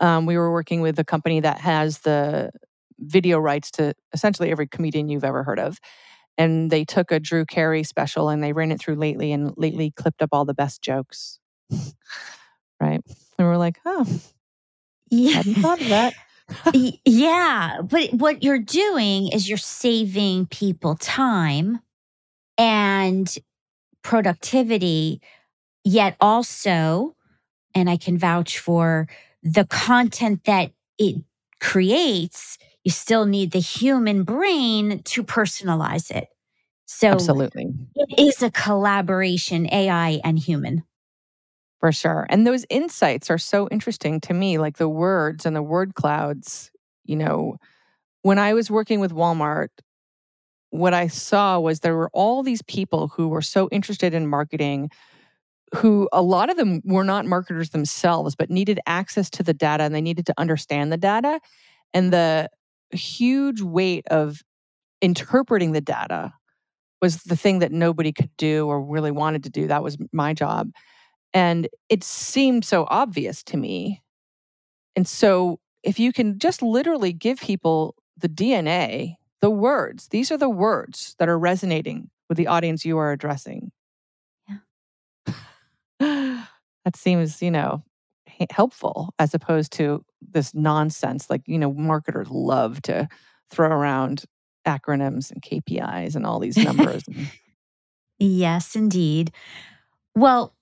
um, 0.00 0.26
we 0.26 0.36
were 0.36 0.52
working 0.52 0.82
with 0.82 0.98
a 0.98 1.04
company 1.04 1.40
that 1.40 1.60
has 1.60 2.00
the 2.00 2.50
video 2.98 3.38
rights 3.38 3.70
to 3.72 3.94
essentially 4.12 4.50
every 4.50 4.66
comedian 4.66 5.08
you've 5.08 5.24
ever 5.24 5.42
heard 5.42 5.58
of. 5.58 5.78
And 6.36 6.70
they 6.70 6.84
took 6.84 7.10
a 7.10 7.18
Drew 7.18 7.46
Carey 7.46 7.84
special 7.84 8.28
and 8.28 8.42
they 8.42 8.52
ran 8.52 8.70
it 8.70 8.80
through 8.80 8.96
lately 8.96 9.32
and 9.32 9.54
lately 9.56 9.92
clipped 9.92 10.20
up 10.20 10.28
all 10.32 10.44
the 10.44 10.54
best 10.54 10.82
jokes. 10.82 11.40
right. 12.80 13.00
And 13.38 13.48
we're 13.48 13.56
like, 13.56 13.78
oh, 13.86 14.06
yeah. 15.10 15.36
Hadn't 15.36 15.54
thought 15.54 15.80
of 15.80 15.88
that. 15.88 16.12
Yeah. 17.04 17.82
But 17.82 18.12
what 18.14 18.42
you're 18.42 18.58
doing 18.58 19.28
is 19.28 19.48
you're 19.48 19.58
saving 19.58 20.46
people 20.46 20.96
time 20.96 21.80
and 22.56 23.36
productivity, 24.02 25.20
yet 25.84 26.16
also, 26.20 27.14
and 27.74 27.88
I 27.90 27.96
can 27.96 28.18
vouch 28.18 28.58
for 28.58 29.08
the 29.42 29.64
content 29.66 30.44
that 30.44 30.72
it 30.98 31.22
creates, 31.60 32.58
you 32.84 32.90
still 32.90 33.26
need 33.26 33.52
the 33.52 33.60
human 33.60 34.24
brain 34.24 35.02
to 35.04 35.22
personalize 35.22 36.10
it. 36.10 36.28
So, 36.86 37.08
absolutely, 37.08 37.74
it 37.94 38.18
is 38.18 38.42
a 38.42 38.50
collaboration, 38.50 39.68
AI 39.72 40.20
and 40.24 40.38
human. 40.38 40.84
For 41.80 41.92
sure. 41.92 42.26
And 42.28 42.46
those 42.46 42.66
insights 42.70 43.30
are 43.30 43.38
so 43.38 43.68
interesting 43.70 44.20
to 44.22 44.34
me, 44.34 44.58
like 44.58 44.78
the 44.78 44.88
words 44.88 45.46
and 45.46 45.54
the 45.54 45.62
word 45.62 45.94
clouds. 45.94 46.70
You 47.04 47.16
know, 47.16 47.56
when 48.22 48.38
I 48.38 48.52
was 48.54 48.70
working 48.70 49.00
with 49.00 49.12
Walmart, 49.12 49.68
what 50.70 50.92
I 50.92 51.06
saw 51.06 51.58
was 51.60 51.80
there 51.80 51.96
were 51.96 52.10
all 52.12 52.42
these 52.42 52.62
people 52.62 53.08
who 53.08 53.28
were 53.28 53.42
so 53.42 53.68
interested 53.70 54.12
in 54.12 54.26
marketing 54.26 54.90
who 55.74 56.08
a 56.12 56.22
lot 56.22 56.50
of 56.50 56.56
them 56.56 56.80
were 56.84 57.04
not 57.04 57.26
marketers 57.26 57.70
themselves, 57.70 58.34
but 58.34 58.50
needed 58.50 58.80
access 58.86 59.28
to 59.30 59.42
the 59.42 59.54
data 59.54 59.84
and 59.84 59.94
they 59.94 60.00
needed 60.00 60.26
to 60.26 60.34
understand 60.38 60.90
the 60.90 60.96
data. 60.96 61.40
And 61.92 62.12
the 62.12 62.48
huge 62.90 63.60
weight 63.60 64.06
of 64.08 64.42
interpreting 65.00 65.72
the 65.72 65.80
data 65.80 66.32
was 67.00 67.22
the 67.24 67.36
thing 67.36 67.60
that 67.60 67.70
nobody 67.70 68.12
could 68.12 68.30
do 68.36 68.66
or 68.66 68.82
really 68.82 69.10
wanted 69.10 69.44
to 69.44 69.50
do. 69.50 69.66
That 69.68 69.82
was 69.82 69.96
my 70.12 70.34
job. 70.34 70.70
And 71.34 71.68
it 71.88 72.02
seemed 72.04 72.64
so 72.64 72.86
obvious 72.88 73.42
to 73.44 73.56
me. 73.56 74.02
And 74.96 75.06
so, 75.06 75.60
if 75.82 75.98
you 75.98 76.12
can 76.12 76.38
just 76.38 76.62
literally 76.62 77.12
give 77.12 77.38
people 77.38 77.94
the 78.16 78.28
DNA, 78.28 79.14
the 79.40 79.50
words, 79.50 80.08
these 80.08 80.32
are 80.32 80.38
the 80.38 80.48
words 80.48 81.14
that 81.18 81.28
are 81.28 81.38
resonating 81.38 82.10
with 82.28 82.36
the 82.36 82.48
audience 82.48 82.84
you 82.84 82.98
are 82.98 83.12
addressing. 83.12 83.70
Yeah. 84.48 85.34
that 86.84 86.96
seems, 86.96 87.40
you 87.40 87.50
know, 87.50 87.84
helpful 88.50 89.14
as 89.18 89.34
opposed 89.34 89.72
to 89.72 90.04
this 90.20 90.54
nonsense. 90.54 91.30
Like, 91.30 91.42
you 91.46 91.58
know, 91.58 91.72
marketers 91.72 92.30
love 92.30 92.82
to 92.82 93.08
throw 93.50 93.68
around 93.68 94.24
acronyms 94.66 95.30
and 95.30 95.42
KPIs 95.42 96.14
and 96.14 96.26
all 96.26 96.38
these 96.38 96.56
numbers. 96.64 97.04
yes, 98.18 98.76
indeed. 98.76 99.32
Well, 100.14 100.54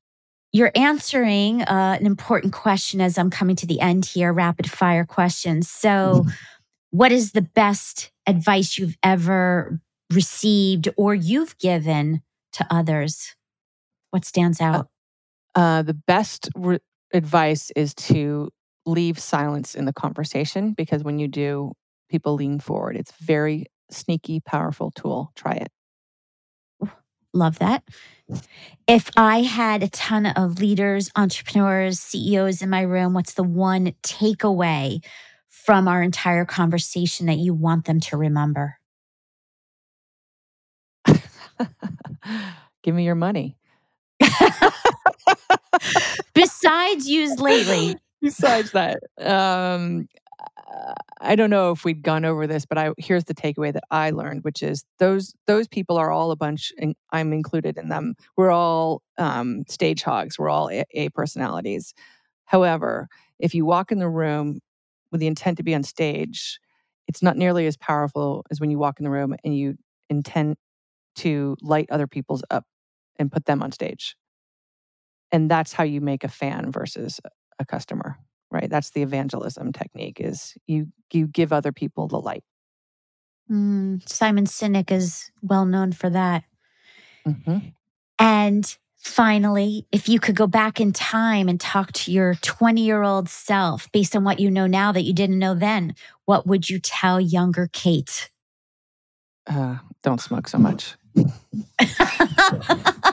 you're 0.56 0.72
answering 0.74 1.60
uh, 1.62 1.98
an 2.00 2.06
important 2.06 2.54
question 2.54 3.00
as 3.02 3.18
I'm 3.18 3.28
coming 3.28 3.56
to 3.56 3.66
the 3.66 3.78
end 3.78 4.06
here, 4.06 4.32
rapid 4.32 4.70
fire 4.70 5.04
questions. 5.04 5.68
So, 5.68 5.88
mm-hmm. 5.88 6.30
what 6.90 7.12
is 7.12 7.32
the 7.32 7.42
best 7.42 8.10
advice 8.26 8.78
you've 8.78 8.96
ever 9.02 9.78
received 10.10 10.88
or 10.96 11.14
you've 11.14 11.58
given 11.58 12.22
to 12.54 12.66
others? 12.70 13.36
What 14.12 14.24
stands 14.24 14.58
uh, 14.60 14.64
out? 14.64 14.88
Uh, 15.54 15.58
uh, 15.58 15.82
the 15.82 15.94
best 15.94 16.48
re- 16.56 16.78
advice 17.12 17.70
is 17.76 17.94
to 17.94 18.48
leave 18.86 19.18
silence 19.18 19.74
in 19.74 19.84
the 19.84 19.92
conversation 19.92 20.72
because 20.72 21.04
when 21.04 21.18
you 21.18 21.28
do, 21.28 21.72
people 22.08 22.34
lean 22.34 22.60
forward. 22.60 22.96
It's 22.96 23.12
very 23.20 23.66
sneaky, 23.90 24.40
powerful 24.40 24.90
tool. 24.92 25.32
Try 25.34 25.52
it. 25.52 25.68
Love 27.36 27.58
that. 27.58 27.84
If 28.88 29.10
I 29.16 29.42
had 29.42 29.82
a 29.82 29.88
ton 29.88 30.26
of 30.26 30.58
leaders, 30.58 31.10
entrepreneurs, 31.16 32.00
CEOs 32.00 32.62
in 32.62 32.70
my 32.70 32.80
room, 32.80 33.12
what's 33.12 33.34
the 33.34 33.42
one 33.42 33.92
takeaway 34.02 35.04
from 35.48 35.86
our 35.86 36.02
entire 36.02 36.44
conversation 36.44 37.26
that 37.26 37.36
you 37.38 37.52
want 37.52 37.84
them 37.84 38.00
to 38.00 38.16
remember? 38.16 38.78
Give 42.82 42.94
me 42.94 43.04
your 43.04 43.14
money. 43.14 43.56
Besides 46.34 47.08
used 47.08 47.38
lately. 47.40 47.96
Besides 48.22 48.72
that, 48.72 48.98
um, 49.20 50.08
I 51.20 51.36
don't 51.36 51.50
know 51.50 51.70
if 51.70 51.84
we'd 51.84 52.02
gone 52.02 52.24
over 52.24 52.46
this, 52.46 52.66
but 52.66 52.78
I 52.78 52.90
here's 52.98 53.24
the 53.24 53.34
takeaway 53.34 53.72
that 53.72 53.84
I 53.90 54.10
learned, 54.10 54.44
which 54.44 54.62
is 54.62 54.84
those 54.98 55.34
those 55.46 55.68
people 55.68 55.96
are 55.96 56.10
all 56.10 56.30
a 56.30 56.36
bunch, 56.36 56.72
and 56.78 56.94
I'm 57.12 57.32
included 57.32 57.78
in 57.78 57.88
them. 57.88 58.14
We're 58.36 58.50
all 58.50 59.02
um, 59.18 59.64
stage 59.68 60.02
hogs. 60.02 60.38
We're 60.38 60.48
all 60.48 60.70
a, 60.70 60.84
a 60.92 61.08
personalities. 61.10 61.94
However, 62.46 63.08
if 63.38 63.54
you 63.54 63.64
walk 63.64 63.92
in 63.92 63.98
the 63.98 64.08
room 64.08 64.60
with 65.10 65.20
the 65.20 65.26
intent 65.26 65.56
to 65.58 65.62
be 65.62 65.74
on 65.74 65.82
stage, 65.82 66.58
it's 67.08 67.22
not 67.22 67.36
nearly 67.36 67.66
as 67.66 67.76
powerful 67.76 68.44
as 68.50 68.60
when 68.60 68.70
you 68.70 68.78
walk 68.78 68.98
in 68.98 69.04
the 69.04 69.10
room 69.10 69.34
and 69.44 69.56
you 69.56 69.76
intend 70.10 70.56
to 71.16 71.56
light 71.62 71.90
other 71.90 72.06
people's 72.06 72.42
up 72.50 72.64
and 73.18 73.32
put 73.32 73.46
them 73.46 73.62
on 73.62 73.72
stage. 73.72 74.16
And 75.32 75.50
that's 75.50 75.72
how 75.72 75.84
you 75.84 76.00
make 76.00 76.24
a 76.24 76.28
fan 76.28 76.70
versus 76.70 77.20
a 77.58 77.64
customer 77.64 78.18
right? 78.50 78.68
That's 78.68 78.90
the 78.90 79.02
evangelism 79.02 79.72
technique 79.72 80.20
is 80.20 80.54
you 80.66 80.88
you 81.12 81.26
give 81.26 81.52
other 81.52 81.72
people 81.72 82.08
the 82.08 82.20
light. 82.20 82.44
Mm, 83.50 84.06
simon 84.08 84.46
sinek 84.46 84.90
is 84.90 85.30
well 85.42 85.64
known 85.64 85.92
for 85.92 86.10
that. 86.10 86.44
Mm-hmm. 87.26 87.58
and 88.20 88.78
finally 88.98 89.84
if 89.90 90.08
you 90.08 90.20
could 90.20 90.36
go 90.36 90.46
back 90.46 90.80
in 90.80 90.92
time 90.92 91.48
and 91.48 91.60
talk 91.60 91.90
to 91.92 92.12
your 92.12 92.36
20 92.36 92.80
year 92.84 93.02
old 93.02 93.28
self 93.28 93.90
based 93.90 94.14
on 94.14 94.22
what 94.22 94.38
you 94.38 94.48
know 94.48 94.68
now 94.68 94.92
that 94.92 95.02
you 95.02 95.12
didn't 95.12 95.40
know 95.40 95.52
then 95.52 95.92
what 96.24 96.46
would 96.46 96.70
you 96.70 96.78
tell 96.78 97.20
younger 97.20 97.68
kate? 97.72 98.30
Uh, 99.48 99.78
don't 100.04 100.20
smoke 100.20 100.46
so 100.46 100.58
much 100.58 100.94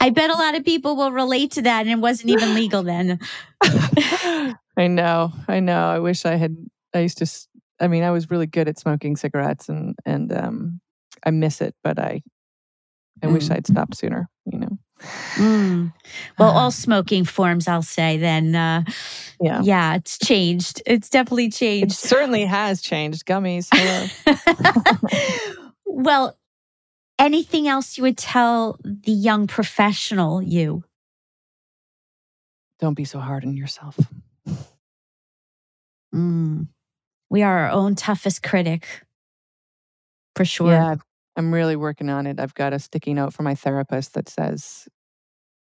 I 0.00 0.10
bet 0.10 0.30
a 0.30 0.34
lot 0.34 0.54
of 0.54 0.64
people 0.64 0.96
will 0.96 1.12
relate 1.12 1.52
to 1.52 1.62
that 1.62 1.82
and 1.82 1.90
it 1.90 1.98
wasn't 1.98 2.30
even 2.30 2.54
legal 2.54 2.82
then. 2.82 3.18
I 3.62 4.86
know. 4.88 5.32
I 5.48 5.60
know. 5.60 5.88
I 5.88 5.98
wish 5.98 6.24
I 6.24 6.36
had 6.36 6.56
I 6.94 7.00
used 7.00 7.18
to 7.18 7.30
I 7.80 7.88
mean, 7.88 8.02
I 8.02 8.10
was 8.10 8.30
really 8.30 8.46
good 8.46 8.68
at 8.68 8.78
smoking 8.78 9.16
cigarettes 9.16 9.68
and 9.68 9.94
and 10.04 10.32
um 10.32 10.80
I 11.24 11.30
miss 11.30 11.60
it, 11.60 11.74
but 11.82 11.98
I 11.98 12.22
I 13.22 13.26
mm. 13.26 13.32
wish 13.32 13.50
I'd 13.50 13.66
stopped 13.66 13.96
sooner, 13.96 14.28
you 14.50 14.58
know. 14.58 14.78
Mm. 15.36 15.92
Well, 16.38 16.50
all 16.50 16.70
smoking 16.70 17.24
forms, 17.24 17.68
I'll 17.68 17.82
say 17.82 18.16
then. 18.18 18.54
Uh, 18.54 18.84
yeah. 19.40 19.60
Yeah, 19.62 19.96
it's 19.96 20.18
changed. 20.18 20.82
It's 20.86 21.08
definitely 21.08 21.50
changed. 21.50 21.92
It 21.92 21.96
certainly 21.96 22.44
has 22.44 22.80
changed. 22.80 23.26
Gummies. 23.26 23.68
well, 25.86 26.36
anything 27.18 27.68
else 27.68 27.96
you 27.96 28.02
would 28.02 28.18
tell 28.18 28.78
the 28.82 29.12
young 29.12 29.46
professional 29.46 30.42
you? 30.42 30.84
Don't 32.80 32.94
be 32.94 33.04
so 33.04 33.18
hard 33.18 33.44
on 33.44 33.56
yourself. 33.56 33.98
Mm. 36.14 36.68
We 37.30 37.42
are 37.42 37.66
our 37.66 37.70
own 37.70 37.94
toughest 37.94 38.42
critic, 38.42 38.86
for 40.36 40.44
sure. 40.44 40.70
Yeah, 40.70 40.96
I'm 41.36 41.52
really 41.52 41.76
working 41.76 42.08
on 42.08 42.26
it. 42.26 42.38
I've 42.38 42.54
got 42.54 42.72
a 42.72 42.78
sticky 42.78 43.14
note 43.14 43.32
from 43.32 43.44
my 43.44 43.54
therapist 43.54 44.14
that 44.14 44.28
says 44.28 44.86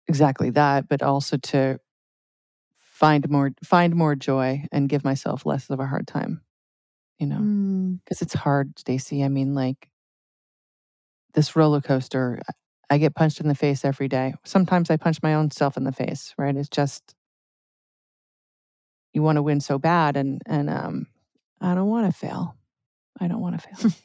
exactly 0.08 0.50
that, 0.52 0.90
but 0.90 1.02
also 1.02 1.38
to 1.38 1.80
find 2.78 3.30
more 3.30 3.52
find 3.64 3.96
more 3.96 4.16
joy 4.16 4.66
and 4.72 4.90
give 4.90 5.04
myself 5.04 5.46
less 5.46 5.70
of 5.70 5.80
a 5.80 5.86
hard 5.86 6.08
time. 6.08 6.42
You 7.20 7.28
know, 7.28 8.00
because 8.04 8.20
mm. 8.20 8.22
it's 8.24 8.34
hard, 8.34 8.78
Stacy. 8.78 9.24
I 9.24 9.30
mean, 9.30 9.56
like 9.56 9.90
this 11.36 11.56
roller 11.56 11.82
coaster. 11.82 12.42
I 12.90 12.98
get 12.98 13.16
punched 13.16 13.40
in 13.40 13.48
the 13.48 13.56
face 13.56 13.86
every 13.86 14.08
day. 14.08 14.34
Sometimes 14.44 14.90
I 14.90 14.98
punch 14.98 15.22
my 15.22 15.36
own 15.36 15.52
self 15.52 15.78
in 15.78 15.84
the 15.84 15.92
face, 15.92 16.34
right? 16.38 16.56
It's 16.56 16.70
just 16.70 17.16
you 19.14 19.22
want 19.22 19.38
to 19.38 19.44
win 19.44 19.62
so 19.62 19.78
bad 19.78 20.18
and 20.18 20.42
and 20.46 20.70
um 20.70 21.08
I 21.62 21.74
don't 21.74 21.90
want 21.90 22.12
to 22.12 22.18
fail. 22.18 22.56
I 23.20 23.28
don't 23.28 23.42
want 23.42 23.60
to 23.60 23.68
fail. 23.68 23.92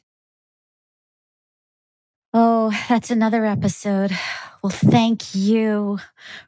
oh, 2.35 2.85
that's 2.89 3.11
another 3.11 3.45
episode. 3.45 4.13
Well, 4.63 4.71
thank 4.71 5.35
you 5.35 5.99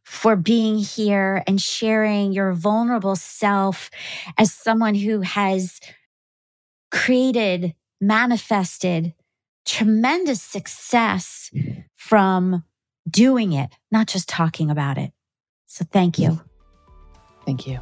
for 0.04 0.36
being 0.36 0.78
here 0.78 1.42
and 1.46 1.60
sharing 1.60 2.32
your 2.32 2.52
vulnerable 2.52 3.16
self 3.16 3.90
as 4.38 4.52
someone 4.52 4.94
who 4.94 5.22
has 5.22 5.80
created, 6.90 7.74
manifested, 8.00 9.14
tremendous 9.64 10.42
success 10.42 11.50
from 11.94 12.64
doing 13.08 13.52
it, 13.52 13.70
not 13.90 14.06
just 14.06 14.28
talking 14.28 14.70
about 14.70 14.98
it. 14.98 15.12
So 15.66 15.84
thank 15.90 16.18
you. 16.18 16.40
Thank 17.44 17.66
you. 17.66 17.80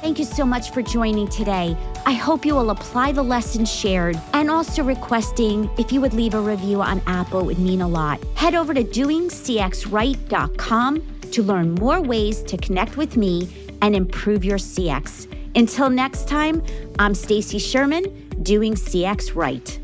Thank 0.00 0.18
you 0.18 0.24
so 0.24 0.44
much 0.44 0.70
for 0.70 0.82
joining 0.82 1.28
today. 1.28 1.76
I 2.06 2.12
hope 2.12 2.46
you 2.46 2.54
will 2.54 2.70
apply 2.70 3.10
the 3.12 3.24
lessons 3.24 3.72
shared 3.72 4.20
and 4.34 4.50
also 4.50 4.84
requesting 4.84 5.68
if 5.78 5.90
you 5.90 6.00
would 6.00 6.14
leave 6.14 6.34
a 6.34 6.40
review 6.40 6.80
on 6.80 7.02
Apple 7.06 7.44
would 7.44 7.58
mean 7.58 7.80
a 7.80 7.88
lot. 7.88 8.22
Head 8.36 8.54
over 8.54 8.72
to 8.72 8.84
doingcxright.com 8.84 11.02
to 11.32 11.42
learn 11.42 11.74
more 11.74 12.00
ways 12.00 12.42
to 12.44 12.56
connect 12.56 12.96
with 12.96 13.16
me 13.16 13.52
and 13.82 13.96
improve 13.96 14.44
your 14.44 14.58
CX. 14.58 15.26
Until 15.56 15.90
next 15.90 16.28
time, 16.28 16.62
I'm 16.98 17.14
Stacy 17.14 17.58
Sherman, 17.58 18.04
doing 18.42 18.74
CX 18.74 19.34
right. 19.34 19.78